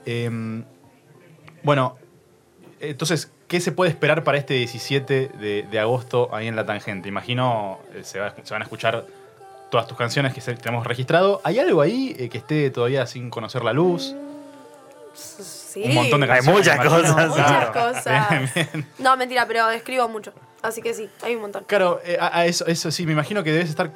Eh, 0.05 0.63
bueno, 1.63 1.97
entonces, 2.79 3.31
¿qué 3.49 3.59
se 3.59 3.73
puede 3.73 3.91
esperar 3.91 4.23
para 4.23 4.37
este 4.37 4.53
17 4.53 5.31
de, 5.39 5.67
de 5.69 5.79
agosto 5.79 6.29
ahí 6.33 6.47
en 6.47 6.55
La 6.55 6.65
Tangente? 6.65 7.09
Imagino 7.09 7.79
eh, 7.93 8.03
se, 8.05 8.19
va- 8.19 8.33
se 8.41 8.53
van 8.53 8.61
a 8.61 8.65
escuchar 8.65 9.05
todas 9.69 9.87
tus 9.87 9.97
canciones 9.97 10.33
que 10.33 10.39
tenemos 10.55 10.87
registrado. 10.87 11.41
¿Hay 11.43 11.59
algo 11.59 11.81
ahí 11.81 12.15
eh, 12.17 12.29
que 12.29 12.37
esté 12.37 12.69
todavía 12.71 13.05
sin 13.07 13.29
conocer 13.29 13.63
la 13.65 13.73
luz? 13.73 14.15
Sí. 15.83 15.89
Un 15.89 15.95
montón 15.95 16.21
de 16.21 16.31
Hay 16.31 16.41
muchas 16.41 16.77
cosas. 16.79 17.15
Muchas 17.29 17.47
Claro. 17.47 17.71
cosas. 17.73 18.29
Bien, 18.29 18.49
bien. 18.53 18.85
No, 18.99 19.15
mentira, 19.17 19.45
pero 19.47 19.69
escribo 19.69 20.07
mucho. 20.09 20.33
Así 20.61 20.81
que 20.81 20.93
sí, 20.93 21.09
hay 21.23 21.35
un 21.35 21.41
montón. 21.41 21.63
Claro, 21.67 22.01
eh, 22.03 22.17
a, 22.19 22.39
a 22.39 22.45
eso, 22.45 22.65
eso 22.67 22.91
sí, 22.91 23.05
me 23.05 23.13
imagino 23.13 23.43
que 23.43 23.51
debes 23.51 23.69
estar. 23.69 23.91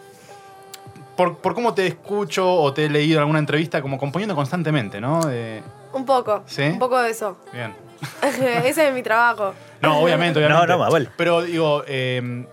Por, 1.17 1.37
por 1.37 1.53
cómo 1.53 1.73
te 1.75 1.85
escucho 1.85 2.51
o 2.51 2.73
te 2.73 2.85
he 2.85 2.89
leído 2.89 3.17
en 3.17 3.21
alguna 3.21 3.39
entrevista, 3.39 3.81
como 3.81 3.97
componiendo 3.99 4.35
constantemente, 4.35 4.99
¿no? 4.99 5.21
Eh, 5.29 5.61
Un 5.91 6.05
poco. 6.05 6.43
¿Sí? 6.47 6.63
Un 6.63 6.79
poco 6.79 6.99
de 7.01 7.11
eso. 7.11 7.37
bien. 7.51 7.75
Ese 8.65 8.87
es 8.87 8.93
mi 8.93 9.03
trabajo. 9.03 9.53
No, 9.81 9.99
obviamente, 9.99 10.39
obviamente. 10.39 10.49
No, 10.49 10.65
no, 10.65 10.77
más 10.79 10.91
vale. 10.91 11.09
Pero 11.15 11.41
digo, 11.43 11.83
eh, 11.87 12.45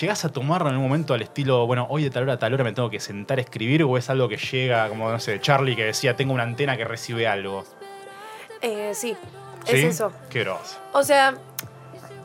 ¿llegás 0.00 0.24
a 0.24 0.28
tomarlo 0.30 0.70
en 0.70 0.76
un 0.76 0.82
momento 0.82 1.14
al 1.14 1.22
estilo, 1.22 1.66
bueno, 1.66 1.86
hoy 1.90 2.02
de 2.04 2.10
tal 2.10 2.24
hora 2.24 2.32
a 2.34 2.38
tal 2.38 2.52
hora 2.54 2.64
me 2.64 2.72
tengo 2.72 2.90
que 2.90 3.00
sentar 3.00 3.38
a 3.38 3.42
escribir? 3.42 3.82
¿O 3.84 3.96
es 3.96 4.10
algo 4.10 4.28
que 4.28 4.36
llega, 4.36 4.88
como, 4.88 5.10
no 5.10 5.20
sé, 5.20 5.40
Charlie 5.40 5.76
que 5.76 5.84
decía, 5.84 6.16
tengo 6.16 6.32
una 6.34 6.42
antena 6.42 6.76
que 6.76 6.84
recibe 6.84 7.26
algo? 7.28 7.64
Eh, 8.62 8.92
sí, 8.94 9.16
¿Sí? 9.66 9.76
es 9.78 9.84
eso. 9.94 10.12
Qué 10.28 10.40
grosso. 10.44 10.76
O 10.92 11.02
sea, 11.02 11.34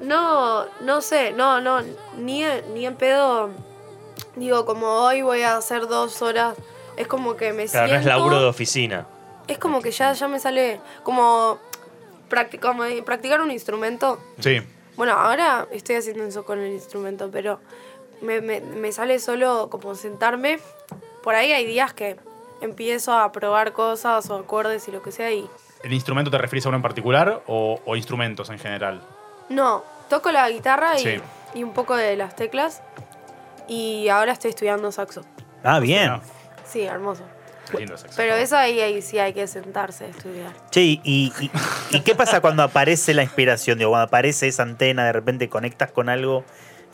no, 0.01 0.65
no 0.82 1.01
sé, 1.01 1.32
no, 1.32 1.62
no, 1.62 1.82
ni, 2.18 2.44
ni 2.74 2.86
en 2.86 2.96
pedo. 2.96 3.50
Digo, 4.36 4.65
como 4.65 4.88
hoy 4.88 5.22
voy 5.22 5.42
a 5.44 5.56
hacer 5.58 5.88
dos 5.88 6.22
horas, 6.22 6.56
es 6.98 7.08
como 7.08 7.36
que 7.38 7.54
me 7.54 7.65
Claro, 7.68 7.88
no 7.88 7.94
siento. 7.94 8.10
es 8.10 8.15
laburo 8.15 8.39
de 8.42 8.48
oficina. 8.48 9.08
Es 9.48 9.58
como 9.58 9.82
que 9.82 9.92
ya, 9.92 10.12
ya 10.13 10.27
me 10.27 10.39
sale 10.39 10.80
como, 11.04 11.58
como 12.62 12.84
practicar 13.06 13.42
un 13.42 13.51
instrumento. 13.51 14.20
Sí. 14.39 14.62
Bueno, 14.98 15.13
ahora 15.13 15.68
estoy 15.72 15.96
haciendo 15.98 16.24
eso 16.24 16.44
con 16.46 16.60
el 16.60 16.72
instrumento, 16.74 17.30
pero 17.32 17.60
me, 18.22 18.42
me- 18.42 18.62
me 18.62 18.92
sale 18.92 19.20
solo 19.20 19.70
como 19.70 19.96
sentarme. 19.96 20.60
Por 21.24 21.36
ahí 21.36 21.51
hay 21.54 21.65
días 21.65 21.94
que 21.94 22.18
empiezo 22.62 23.13
a 23.13 23.32
probar 23.32 23.72
cosas 23.74 24.30
o 24.30 24.36
acordes 24.36 24.88
y 24.88 24.92
lo 24.92 25.01
que 25.01 25.12
sea 25.12 25.32
y 25.32 25.50
¿El 25.84 25.94
instrumento 25.94 26.32
te 26.32 26.38
refieres 26.38 26.65
a 26.65 26.70
uno 26.70 26.77
en 26.77 26.82
particular 26.82 27.44
o, 27.48 27.79
o 27.86 27.96
instrumentos 27.96 28.50
en 28.50 28.60
general? 28.60 29.01
no, 29.50 29.84
toco 30.10 30.32
la 30.32 30.50
guitarra 30.50 30.96
y, 30.96 31.03
Sí. 31.03 31.22
y 31.53 31.63
un 31.63 31.74
poco 31.74 31.96
de 31.96 32.15
las 32.15 32.36
teclas 32.36 32.82
y 33.67 34.08
ahora 34.10 34.32
estoy 34.32 34.50
estudiando 34.50 34.91
saxo. 34.91 35.22
Ah, 35.63 35.79
bien. 35.79 36.08
No, 36.08 36.22
Sí, 36.65 36.82
hermoso. 36.82 37.24
qué 37.72 37.77
lindo 37.77 37.98
sexo. 37.98 38.15
Pero 38.17 38.36
eso 38.36 38.58
ahí, 38.58 38.79
ahí 38.79 39.01
sí 39.01 39.17
hay 39.20 39.34
que 39.34 39.46
sentarse 39.48 40.05
a 40.05 40.08
estudiar. 40.08 40.51
Che, 40.72 40.82
¿y, 40.82 41.01
y- 41.03 41.32
y 41.91 42.00
qué 42.01 42.15
pasa 42.15 42.41
cuando 42.41 42.63
aparece 42.63 43.13
la 43.13 43.23
inspiración? 43.23 43.78
Digo, 43.78 43.91
cuando 43.91 44.06
aparece 44.08 44.47
esa 44.47 44.63
antena, 44.63 45.06
de 45.06 45.12
repente 45.13 45.50
conectas 45.50 45.91
con 45.91 46.10
algo, 46.10 46.43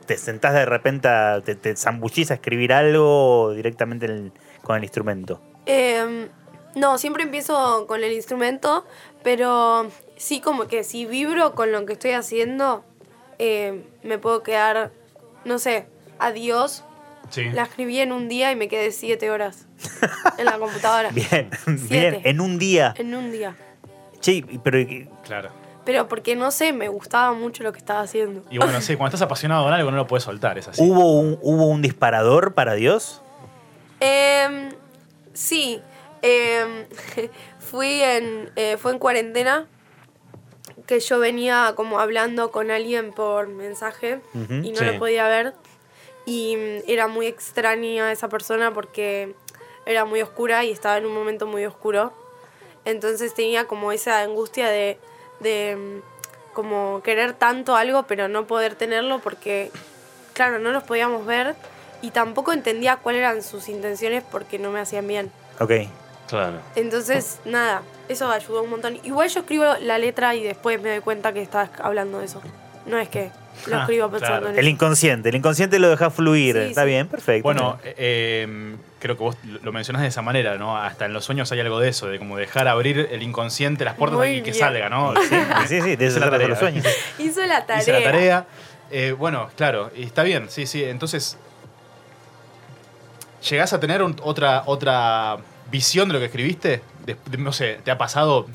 te 0.05 0.17
sentás 0.17 0.53
de 0.53 0.65
repente, 0.65 1.07
a- 1.07 1.41
te, 1.43 1.55
te 1.55 1.75
zambullís 1.75 2.31
a 2.31 2.35
escribir 2.35 2.73
algo 2.73 3.51
directamente 3.55 4.05
el- 4.07 4.31
con 4.61 4.75
el 4.77 4.83
instrumento. 4.83 5.41
Eh, 5.65 6.27
no, 6.75 6.97
siempre 6.97 7.23
empiezo 7.23 7.85
con 7.87 8.03
el 8.03 8.11
instrumento, 8.13 8.85
pero 9.23 9.87
sí 10.17 10.39
como 10.41 10.67
que 10.67 10.83
si 10.83 11.05
vibro 11.05 11.53
con 11.55 11.71
lo 11.71 11.85
que 11.85 11.93
estoy 11.93 12.11
haciendo, 12.11 12.83
eh, 13.39 13.83
me 14.03 14.17
puedo 14.17 14.43
quedar, 14.43 14.91
no 15.45 15.59
sé, 15.59 15.87
adiós. 16.19 16.83
Sí. 17.29 17.49
La 17.51 17.63
escribí 17.63 17.99
en 17.99 18.11
un 18.11 18.27
día 18.27 18.51
y 18.51 18.55
me 18.57 18.67
quedé 18.67 18.91
siete 18.91 19.31
horas 19.31 19.65
en 20.37 20.45
la 20.45 20.57
computadora. 20.59 21.09
Bien, 21.13 21.49
bien. 21.89 22.21
En 22.25 22.41
un 22.41 22.59
día. 22.59 22.93
En 22.97 23.15
un 23.15 23.31
día. 23.31 23.55
Y- 24.25 24.41
pero 24.59 24.79
¿y- 24.79 25.07
Claro. 25.23 25.49
Pero 25.85 26.07
porque 26.07 26.35
no 26.35 26.51
sé, 26.51 26.73
me 26.73 26.89
gustaba 26.89 27.33
mucho 27.33 27.63
lo 27.63 27.71
que 27.71 27.79
estaba 27.79 28.01
haciendo. 28.01 28.43
Y 28.51 28.57
bueno, 28.59 28.81
sí, 28.81 28.95
cuando 28.97 29.15
estás 29.15 29.25
apasionado 29.25 29.63
con 29.63 29.73
algo 29.73 29.89
no 29.91 29.97
lo 29.97 30.07
puedes 30.07 30.23
soltar, 30.25 30.57
es 30.59 30.67
así. 30.67 30.81
¿hubo 30.83 31.19
un, 31.19 31.39
¿hubo 31.41 31.65
un 31.67 31.81
disparador 31.81 32.53
para 32.53 32.73
Dios? 32.75 33.21
Em, 33.99 34.73
sí, 35.33 35.81
em, 36.21 36.85
fui 37.59 38.01
en, 38.01 38.51
eh, 38.55 38.77
fue 38.77 38.91
en 38.91 38.99
cuarentena 38.99 39.67
que 40.87 40.99
yo 40.99 41.19
venía 41.19 41.73
como 41.75 41.99
hablando 41.99 42.51
con 42.51 42.71
alguien 42.71 43.11
por 43.13 43.47
mensaje 43.47 44.19
Ujú, 44.33 44.53
y 44.63 44.71
no 44.71 44.79
sí. 44.79 44.85
lo 44.85 44.99
podía 44.99 45.27
ver 45.27 45.53
y 46.25 46.55
mm, 46.55 46.89
era 46.89 47.07
muy 47.07 47.27
extraña 47.27 48.11
esa 48.11 48.29
persona 48.29 48.73
porque 48.73 49.35
era 49.85 50.05
muy 50.05 50.21
oscura 50.21 50.63
y 50.63 50.71
estaba 50.71 50.97
en 50.97 51.05
un 51.05 51.13
momento 51.13 51.47
muy 51.47 51.65
oscuro. 51.65 52.13
Entonces 52.85 53.33
tenía 53.33 53.65
como 53.65 53.91
esa 53.91 54.21
angustia 54.21 54.67
de, 54.69 54.97
de 55.39 55.75
mm, 55.75 56.53
como 56.53 57.01
querer 57.03 57.33
tanto 57.33 57.75
algo 57.75 58.03
pero 58.03 58.27
no 58.27 58.45
poder 58.45 58.75
tenerlo 58.75 59.19
porque, 59.19 59.71
claro, 60.33 60.59
no 60.59 60.71
los 60.71 60.83
podíamos 60.83 61.25
ver 61.25 61.55
y 62.01 62.11
tampoco 62.11 62.51
entendía 62.51 62.97
cuáles 62.97 63.19
eran 63.19 63.43
sus 63.43 63.69
intenciones 63.69 64.23
porque 64.29 64.59
no 64.59 64.71
me 64.71 64.79
hacían 64.79 65.07
bien. 65.07 65.31
Ok. 65.59 65.71
Claro. 66.31 66.59
Entonces, 66.75 67.39
nada, 67.45 67.83
eso 68.09 68.29
ayudó 68.31 68.63
un 68.63 68.69
montón. 68.71 68.97
Igual 69.03 69.29
yo 69.29 69.41
escribo 69.41 69.65
la 69.81 69.97
letra 69.99 70.33
y 70.33 70.41
después 70.43 70.81
me 70.81 70.89
doy 70.89 70.99
cuenta 71.01 71.33
que 71.33 71.41
estás 71.41 71.69
hablando 71.79 72.19
de 72.19 72.25
eso. 72.25 72.41
No 72.87 72.97
es 72.97 73.09
que 73.09 73.29
lo 73.67 73.75
Ah, 73.75 73.81
escribo 73.81 74.09
pensando 74.09 74.37
claro. 74.39 74.47
en 74.47 74.53
El 74.53 74.59
eso. 74.65 74.69
inconsciente, 74.69 75.29
el 75.29 75.35
inconsciente 75.35 75.77
lo 75.77 75.89
deja 75.89 76.09
fluir. 76.09 76.55
Sí, 76.55 76.61
Está 76.69 76.81
sí. 76.81 76.87
bien, 76.87 77.07
perfecto. 77.07 77.43
Bueno, 77.43 77.77
eh, 77.83 77.93
eh, 77.97 78.75
creo 78.99 79.17
que 79.17 79.23
vos 79.23 79.35
lo 79.61 79.71
mencionás 79.71 80.01
de 80.01 80.07
esa 80.07 80.21
manera, 80.23 80.55
¿no? 80.57 80.77
Hasta 80.77 81.05
en 81.05 81.13
los 81.13 81.23
sueños 81.25 81.51
hay 81.51 81.59
algo 81.59 81.79
de 81.79 81.89
eso, 81.89 82.07
de 82.07 82.17
como 82.17 82.37
dejar 82.37 82.67
abrir 82.67 83.09
el 83.11 83.21
inconsciente, 83.21 83.83
las 83.85 83.95
puertas 83.95 84.17
Muy 84.17 84.29
y 84.29 84.41
que 84.41 84.51
bien. 84.51 84.55
salga, 84.55 84.89
¿no? 84.89 85.13
sí, 85.21 85.35
sí, 85.67 85.81
sí, 85.81 85.95
de 85.95 86.05
eso 86.07 86.15
se 86.15 86.19
tratan 86.21 86.47
los 86.49 86.57
tarea. 86.59 86.81
sueños. 86.81 86.85
Hizo 87.19 87.45
la 87.45 87.65
tarea. 87.65 87.81
Hice 87.83 87.91
la 87.91 88.03
tarea. 88.03 88.45
Eh, 88.89 89.11
bueno, 89.11 89.49
claro, 89.55 89.91
y 89.95 90.03
está 90.03 90.23
bien, 90.23 90.49
sí, 90.49 90.65
sí. 90.65 90.83
Entonces, 90.83 91.37
¿llegás 93.49 93.73
a 93.73 93.79
tener 93.79 94.01
un- 94.03 94.15
otra, 94.23 94.63
otra 94.65 95.37
visión 95.71 96.07
de 96.09 96.13
lo 96.13 96.19
que 96.19 96.25
escribiste? 96.25 96.81
De- 97.05 97.17
de- 97.29 97.37
no 97.37 97.51
sé, 97.53 97.79
¿te 97.83 97.89
ha 97.91 97.97
pasado 97.97 98.45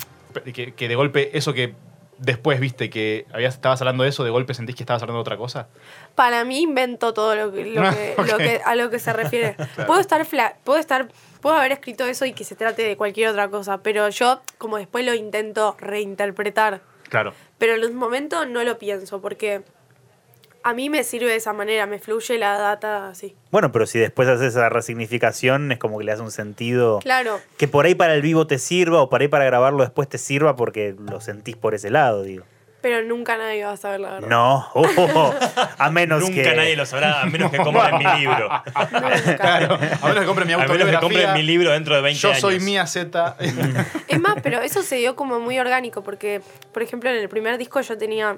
que, 0.53 0.73
que 0.73 0.87
de 0.87 0.95
golpe 0.95 1.37
eso 1.37 1.53
que 1.53 1.73
después 2.19 2.59
viste 2.59 2.89
que 2.89 3.25
habías, 3.31 3.53
estabas 3.55 3.79
hablando 3.81 4.03
de 4.03 4.09
eso, 4.09 4.23
de 4.23 4.29
golpe 4.31 4.53
sentís 4.55 4.75
que 4.75 4.83
estabas 4.83 5.01
hablando 5.03 5.17
de 5.19 5.21
otra 5.21 5.37
cosa? 5.37 5.67
Para 6.15 6.43
mí 6.45 6.61
invento 6.61 7.13
todo 7.13 7.35
lo 7.35 7.51
que, 7.51 7.65
lo 7.65 7.81
que- 7.91 8.15
lo 8.31 8.37
que- 8.37 8.61
a 8.63 8.75
lo 8.75 8.89
que 8.89 8.99
se 8.99 9.13
refiere. 9.13 9.55
Puedo 9.87 9.99
estar 9.99 10.23
fla- 10.25 10.55
puedo 10.63 10.79
estar 10.79 11.09
puedo 11.41 11.55
haber 11.55 11.71
escrito 11.71 12.05
eso 12.05 12.25
y 12.25 12.33
que 12.33 12.43
se 12.43 12.55
trate 12.55 12.81
de 12.83 12.97
cualquier 12.97 13.29
otra 13.29 13.47
cosa, 13.49 13.77
pero 13.83 14.09
yo 14.09 14.41
como 14.57 14.77
después 14.77 15.05
lo 15.05 15.13
intento 15.13 15.75
reinterpretar. 15.79 16.81
Claro. 17.09 17.33
Pero 17.57 17.75
en 17.75 17.85
un 17.85 17.95
momento 17.95 18.45
no 18.45 18.63
lo 18.63 18.77
pienso 18.79 19.21
porque 19.21 19.61
a 20.67 20.73
mí 20.73 20.89
me 20.89 21.05
sirve 21.05 21.27
de 21.27 21.37
esa 21.37 21.53
manera, 21.53 21.85
me 21.85 21.97
fluye 21.97 22.37
la 22.37 22.57
data 22.57 23.07
así. 23.07 23.33
Bueno, 23.51 23.71
pero 23.71 23.85
si 23.85 23.99
después 23.99 24.27
haces 24.27 24.47
esa 24.47 24.67
resignificación, 24.67 25.71
es 25.71 25.79
como 25.79 25.97
que 25.97 26.03
le 26.03 26.11
das 26.11 26.19
un 26.19 26.29
sentido. 26.31 26.99
Claro. 26.99 27.39
Que 27.57 27.69
por 27.69 27.85
ahí 27.85 27.95
para 27.95 28.13
el 28.15 28.21
vivo 28.21 28.47
te 28.47 28.59
sirva 28.59 29.01
o 29.01 29.09
por 29.09 29.21
ahí 29.21 29.29
para 29.29 29.45
grabarlo 29.45 29.83
después 29.83 30.09
te 30.09 30.17
sirva 30.17 30.57
porque 30.57 30.93
lo 30.99 31.21
sentís 31.21 31.55
por 31.55 31.73
ese 31.73 31.89
lado, 31.89 32.23
digo. 32.23 32.43
Pero 32.81 33.01
nunca 33.01 33.37
nadie 33.37 33.63
va 33.63 33.71
a 33.71 33.77
saber 33.77 34.01
la 34.01 34.11
verdad. 34.11 34.27
No, 34.27 34.67
oh, 34.73 35.33
a 35.77 35.89
menos 35.89 36.19
Nunca 36.21 36.35
que. 36.43 36.55
nadie 36.55 36.75
lo 36.75 36.85
sabrá, 36.85 37.21
a 37.21 37.25
menos 37.27 37.49
que 37.49 37.57
compren 37.59 37.97
mi 37.97 38.03
libro. 38.19 38.49
Nunca. 38.91 39.37
Claro. 39.37 39.75
A 39.75 40.07
menos 40.09 40.19
que 40.19 40.25
compre 40.25 40.45
mi 40.45 40.51
A 40.53 40.57
menos 40.57 40.89
que 40.89 40.97
compren 40.99 41.33
mi 41.33 41.43
libro 41.43 41.71
dentro 41.71 41.95
de 41.95 42.01
20 42.01 42.19
Yo 42.19 42.29
años. 42.29 42.41
soy 42.41 42.59
Mía 42.59 42.85
Z. 42.85 43.37
Es 44.09 44.19
más, 44.19 44.35
pero 44.43 44.59
eso 44.61 44.83
se 44.83 44.97
dio 44.97 45.15
como 45.15 45.39
muy 45.39 45.57
orgánico, 45.59 46.03
porque, 46.03 46.41
por 46.73 46.83
ejemplo, 46.83 47.09
en 47.09 47.15
el 47.15 47.29
primer 47.29 47.57
disco 47.57 47.79
yo 47.79 47.97
tenía 47.97 48.37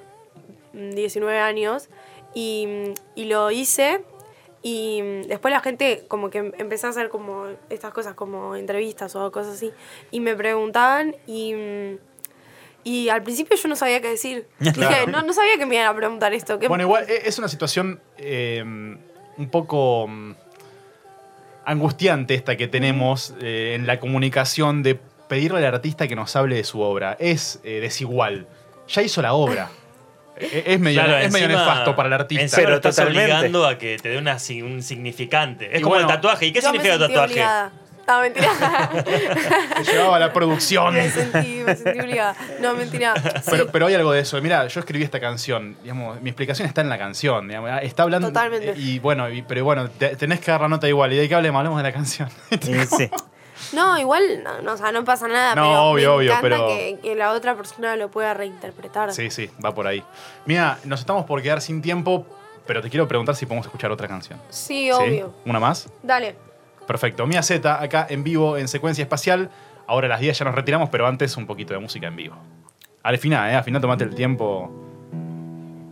mm, 0.73 0.91
19 0.91 1.39
años 1.39 1.89
y, 2.33 2.93
y 3.15 3.25
lo 3.25 3.51
hice 3.51 4.03
y 4.61 5.01
después 5.27 5.53
la 5.53 5.61
gente 5.61 6.03
como 6.07 6.29
que 6.29 6.51
empezó 6.57 6.87
a 6.87 6.89
hacer 6.89 7.09
como 7.09 7.45
estas 7.69 7.93
cosas 7.93 8.13
como 8.13 8.55
entrevistas 8.55 9.15
o 9.15 9.31
cosas 9.31 9.55
así 9.55 9.71
y 10.11 10.19
me 10.19 10.35
preguntaban 10.35 11.15
y, 11.27 11.53
y 12.83 13.09
al 13.09 13.23
principio 13.23 13.55
yo 13.57 13.67
no 13.69 13.75
sabía 13.75 14.01
qué 14.01 14.09
decir. 14.09 14.47
Dije, 14.59 15.07
no, 15.07 15.21
no 15.21 15.31
sabía 15.33 15.57
que 15.57 15.65
me 15.65 15.75
iban 15.75 15.87
a 15.87 15.95
preguntar 15.95 16.33
esto. 16.33 16.59
¿qué- 16.59 16.67
Bueno, 16.67 16.83
igual 16.83 17.05
e- 17.09 17.21
es 17.27 17.39
una 17.39 17.47
situación 17.47 18.01
eh, 18.17 18.61
un 18.65 19.49
poco 19.49 20.07
mm, 20.07 20.33
angustiante 21.65 22.33
esta 22.35 22.57
que 22.57 22.67
tenemos 22.67 23.33
eh, 23.41 23.73
en 23.75 23.85
la 23.87 23.99
comunicación 23.99 24.83
de 24.83 24.95
pedirle 25.27 25.59
al 25.65 25.75
artista 25.75 26.07
que 26.07 26.15
nos 26.15 26.35
hable 26.35 26.55
de 26.55 26.63
su 26.63 26.81
obra. 26.81 27.15
Es 27.19 27.59
eh, 27.63 27.79
desigual. 27.79 28.47
Ya 28.87 29.01
hizo 29.03 29.21
la 29.21 29.33
obra. 29.33 29.69
Eh, 30.39 30.63
Es 30.67 30.79
medio, 30.79 31.01
Claro, 31.03 31.17
es 31.17 31.31
medio 31.31 31.45
encima- 31.47 31.65
nefasto 31.65 31.95
para 31.95 32.07
el 32.07 32.13
artista. 32.13 32.41
encima 32.43 32.57
Pero 32.57 32.69
lo 32.69 32.75
estás 32.77 32.95
totalmente. 32.95 33.31
obligando 33.33 33.67
a 33.67 33.77
que 33.77 33.97
te 33.97 34.09
dé 34.09 34.17
una, 34.17 34.37
un 34.63 34.81
significante. 34.83 35.69
Es 35.73 35.79
Y 35.79 35.83
como 35.83 35.95
bueno, 35.95 36.09
el 36.09 36.15
tatuaje. 36.15 36.45
¿Y 36.47 36.51
qué 36.53 36.61
significa 36.61 36.93
el 36.93 36.99
tatuaje? 36.99 37.33
obligada. 37.33 37.71
No, 38.07 38.21
mentira. 38.21 38.49
Se 39.83 39.91
llevaba 39.91 40.17
la 40.17 40.33
producción. 40.33 40.95
me, 40.95 41.11
sentí, 41.11 41.61
me 41.63 41.75
sentí 41.75 41.99
obligada. 41.99 42.35
No, 42.59 42.73
mentira. 42.73 43.13
Sí, 43.15 43.51
Pero, 43.51 43.67
pero 43.67 43.85
hay 43.85 43.93
algo 43.93 44.11
de 44.11 44.21
eso. 44.21 44.41
Mira, 44.41 44.65
yo 44.67 44.79
escribí 44.79 45.03
esta 45.03 45.19
canción. 45.19 45.77
Digamos, 45.83 46.19
mi 46.19 46.31
explicación 46.31 46.67
está 46.67 46.81
en 46.81 46.89
la 46.89 46.97
canción. 46.97 47.47
digamos, 47.47 47.69
está 47.83 48.01
hablando. 48.03 48.29
Totalmente. 48.29 48.73
Y 48.77 48.97
bueno, 48.97 49.29
y- 49.29 49.43
pero 49.43 49.63
bueno, 49.63 49.89
te- 49.91 50.15
tenés 50.15 50.39
que 50.39 50.49
dar 50.49 50.61
la 50.61 50.69
nota 50.69 50.87
igual. 50.87 51.13
¿Y 51.13 51.17
de 51.17 51.29
qué 51.29 51.35
hablemos? 51.35 51.59
Hablemos 51.59 51.77
de 51.77 51.83
la 51.83 51.93
canción. 51.93 52.29
Sí. 52.59 53.09
No, 53.73 53.97
igual, 53.99 54.43
no, 54.43 54.61
no, 54.61 54.73
o 54.73 54.77
sea, 54.77 54.91
no 54.91 55.03
pasa 55.03 55.27
nada. 55.27 55.55
No, 55.55 55.61
pero 55.63 55.83
obvio, 55.83 56.09
me 56.09 56.15
obvio, 56.15 56.31
encanta 56.31 56.41
pero- 56.49 56.67
que, 56.67 56.99
que 57.01 57.15
la 57.15 57.31
otra 57.33 57.55
persona 57.55 57.95
lo 57.95 58.09
pueda 58.09 58.33
reinterpretar. 58.33 59.13
Sí, 59.13 59.29
sí, 59.29 59.49
va 59.63 59.73
por 59.73 59.87
ahí. 59.87 60.03
Mira, 60.45 60.77
nos 60.85 60.99
estamos 61.01 61.25
por 61.25 61.41
quedar 61.41 61.61
sin 61.61 61.81
tiempo, 61.81 62.25
pero 62.65 62.81
te 62.81 62.89
quiero 62.89 63.07
preguntar 63.07 63.35
si 63.35 63.45
podemos 63.45 63.65
escuchar 63.65 63.91
otra 63.91 64.07
canción. 64.07 64.39
Sí, 64.49 64.91
obvio. 64.91 65.33
¿Una 65.45 65.59
más? 65.59 65.89
Dale. 66.03 66.35
Perfecto. 66.87 67.27
Mía 67.27 67.43
Z, 67.43 67.81
acá 67.81 68.07
en 68.09 68.23
vivo 68.23 68.57
en 68.57 68.67
secuencia 68.67 69.03
espacial. 69.03 69.49
Ahora 69.87 70.05
a 70.07 70.09
las 70.09 70.19
10 70.19 70.37
ya 70.39 70.45
nos 70.45 70.55
retiramos, 70.55 70.89
pero 70.89 71.07
antes 71.07 71.35
un 71.37 71.45
poquito 71.47 71.73
de 71.73 71.79
música 71.79 72.07
en 72.07 72.15
vivo. 72.15 72.35
Al 73.03 73.17
final, 73.17 73.49
¿eh? 73.51 73.55
Al 73.55 73.63
final 73.63 73.81
tomate 73.81 74.03
el 74.03 74.13
tiempo 74.15 74.71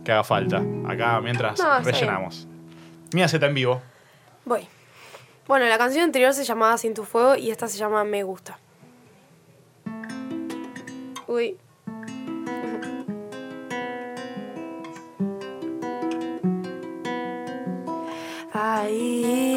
que 0.04 0.12
haga 0.12 0.24
falta. 0.24 0.62
Acá 0.88 1.20
mientras 1.20 1.58
No, 1.58 1.78
está 1.78 1.90
rellenamos. 1.90 2.46
Mía 3.12 3.28
Z 3.28 3.44
en 3.46 3.54
vivo. 3.54 3.80
Voy. 4.44 4.66
Bueno, 5.48 5.66
la 5.66 5.78
canción 5.78 6.04
anterior 6.04 6.34
se 6.34 6.44
llamaba 6.44 6.76
Sin 6.76 6.92
tu 6.92 7.04
fuego 7.04 7.34
y 7.34 7.50
esta 7.50 7.68
se 7.68 7.78
llama 7.78 8.04
Me 8.04 8.22
gusta. 8.22 8.58
Uy. 11.26 11.56
Ay, 18.52 19.47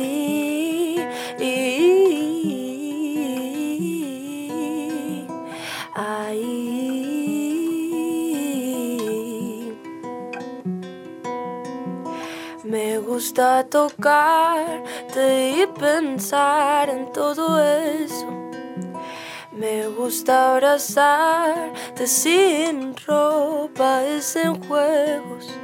gusta 13.22 13.64
tocarte 13.70 15.52
y 15.52 15.68
pensar 15.80 16.90
en 16.90 17.14
todo 17.14 17.64
eso. 17.64 18.28
Me 19.52 19.88
gusta 19.90 20.54
abrazarte 20.54 22.08
sin 22.08 22.96
ropa 23.06 24.02
y 24.08 24.22
sin 24.24 24.56
juegos. 24.64 25.56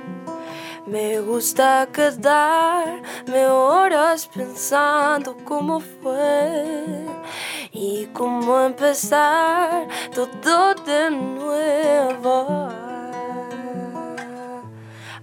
Me 0.85 1.19
gusta 1.19 1.87
quedarme 1.91 3.47
horas 3.47 4.27
pensando 4.27 5.35
cómo 5.43 5.79
fue 5.79 7.07
y 7.71 8.05
cómo 8.13 8.61
empezar 8.61 9.87
todo 10.13 10.75
de 10.85 11.09
nuevo. 11.09 12.76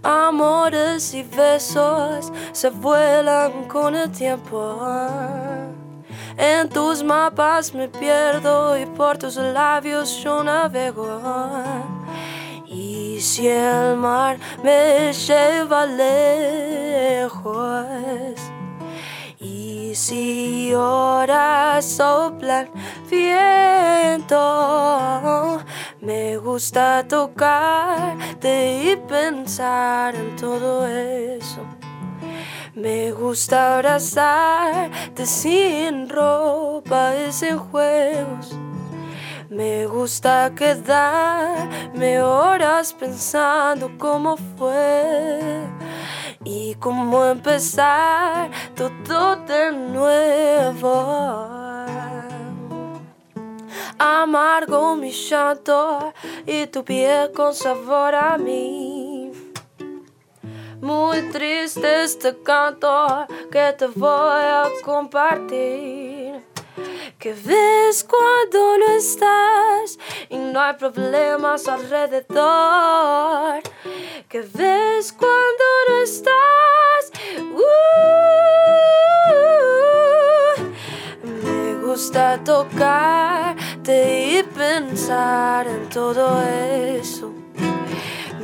Amores 0.04 1.14
y 1.14 1.22
besos 1.22 2.30
se 2.52 2.68
vuelan 2.68 3.64
con 3.64 3.96
el 3.96 4.12
tiempo. 4.12 4.78
En 6.36 6.68
tus 6.68 7.02
mapas 7.02 7.72
me 7.72 7.88
pierdo 7.88 8.76
y 8.78 8.84
por 8.84 9.16
tus 9.16 9.36
labios 9.36 10.22
yo 10.22 10.44
navego. 10.44 11.20
Y 12.66 13.18
si 13.20 13.48
el 13.48 13.96
mar 13.96 14.36
me 14.62 15.10
lleva 15.12 15.86
lejos, 15.86 17.54
y 19.40 19.94
si 19.94 20.74
horas 20.74 21.84
soplan 21.84 22.68
viento, 23.08 24.38
me 26.04 26.36
gusta 26.36 27.02
tocarte 27.08 28.92
y 28.92 28.96
pensar 29.08 30.14
en 30.14 30.36
todo 30.36 30.86
eso. 30.86 31.62
Me 32.74 33.10
gusta 33.12 33.76
abrazarte 33.76 35.24
sin 35.24 36.08
ropa 36.08 37.14
y 37.16 37.32
sin 37.32 37.56
juegos. 37.56 38.54
Me 39.48 39.86
gusta 39.86 40.52
quedarme 40.54 42.20
horas 42.20 42.92
pensando 42.92 43.90
cómo 43.96 44.36
fue 44.58 45.62
y 46.44 46.74
cómo 46.74 47.24
empezar 47.24 48.50
todo 48.74 49.36
de 49.46 49.72
nuevo. 49.72 51.63
Amargo 53.98 54.96
mi 54.96 55.12
llanto 55.12 56.12
y 56.46 56.66
tu 56.66 56.84
piel 56.84 57.30
con 57.32 57.54
sabor 57.54 58.14
a 58.14 58.36
mí. 58.36 59.30
Muy 60.80 61.22
triste 61.30 62.02
este 62.02 62.36
canto 62.42 63.26
que 63.50 63.72
te 63.78 63.86
voy 63.86 64.42
a 64.42 64.64
compartir. 64.84 66.42
Que 67.18 67.32
ves 67.32 68.04
cuando 68.04 68.78
no 68.78 68.86
estás 68.96 69.98
y 70.28 70.36
no 70.36 70.60
hay 70.60 70.74
problemas 70.74 71.68
alrededor. 71.68 73.62
Que 74.28 74.40
ves 74.40 75.12
cuando 75.12 75.64
no 75.88 75.98
estás. 76.02 77.12
uh, 77.38 77.74
me 81.22 81.74
gusta 81.86 82.40
y 83.86 84.42
pensar 84.54 85.66
en 85.66 85.88
todo 85.90 86.42
eso. 86.42 87.32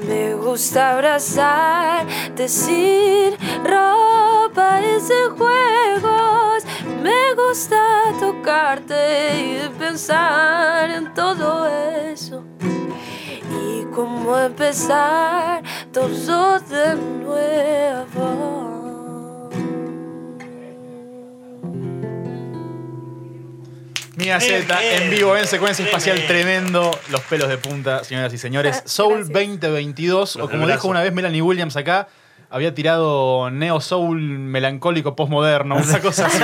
Me 0.06 0.34
gusta 0.34 0.92
abrazarte 0.92 2.46
sin 2.48 3.36
ropa 3.64 4.80
y 4.82 5.00
sin 5.00 5.36
juegos. 5.36 6.64
Me 7.02 7.34
gusta 7.34 8.12
tocarte 8.18 9.64
y 9.64 9.68
pensar 9.78 10.90
en 10.90 11.14
todo 11.14 11.66
eso. 11.66 12.44
Y 13.62 13.84
cómo 13.94 14.36
empezar 14.38 15.62
todo 15.92 16.58
de 16.60 16.96
nuevo. 16.96 18.69
Mía 24.20 24.38
Z 24.40 24.82
en 24.96 25.10
vivo 25.10 25.36
en 25.36 25.46
secuencia 25.46 25.84
espacial 25.84 26.24
Tremendo. 26.26 26.90
Los 27.10 27.22
pelos 27.22 27.48
de 27.48 27.58
punta, 27.58 28.04
señoras 28.04 28.32
y 28.32 28.38
señores. 28.38 28.82
Soul 28.84 29.24
Gracias. 29.28 29.32
2022, 29.32 30.36
Los 30.36 30.46
o 30.46 30.50
como 30.50 30.66
dijo 30.66 30.88
una 30.88 31.02
vez 31.02 31.12
Melanie 31.12 31.42
Williams 31.42 31.76
acá, 31.76 32.08
había 32.50 32.74
tirado 32.74 33.50
neo 33.50 33.80
soul 33.80 34.20
melancólico 34.20 35.16
postmoderno, 35.16 35.76
una 35.76 36.00
cosa 36.02 36.26
así. 36.26 36.38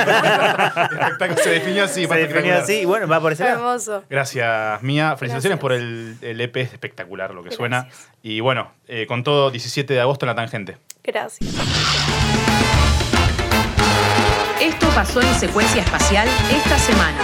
Se 1.43 1.49
definió 1.49 1.83
así. 1.83 2.07
Se 2.07 2.15
definió 2.15 2.57
así. 2.57 2.73
Y 2.79 2.85
bueno, 2.85 3.07
va 3.07 3.19
por 3.19 3.33
ese. 3.33 3.45
Hermoso. 3.45 4.03
Gracias, 4.09 4.81
Mía. 4.81 5.15
Felicitaciones 5.17 5.59
Gracias. 5.59 5.59
por 5.59 5.73
el, 5.73 6.17
el 6.21 6.41
EP, 6.41 6.55
es 6.57 6.73
espectacular 6.73 7.33
lo 7.33 7.43
que 7.43 7.51
suena. 7.51 7.89
Y 8.23 8.39
bueno, 8.39 8.71
eh, 8.87 9.05
con 9.07 9.23
todo, 9.23 9.51
17 9.51 9.93
de 9.93 10.01
agosto 10.01 10.25
en 10.25 10.27
la 10.27 10.35
tangente. 10.35 10.77
Gracias. 11.03 11.53
Esto 14.61 14.87
pasó 14.95 15.21
en 15.21 15.33
secuencia 15.35 15.81
espacial 15.83 16.27
esta 16.51 16.79
semana. 16.79 17.19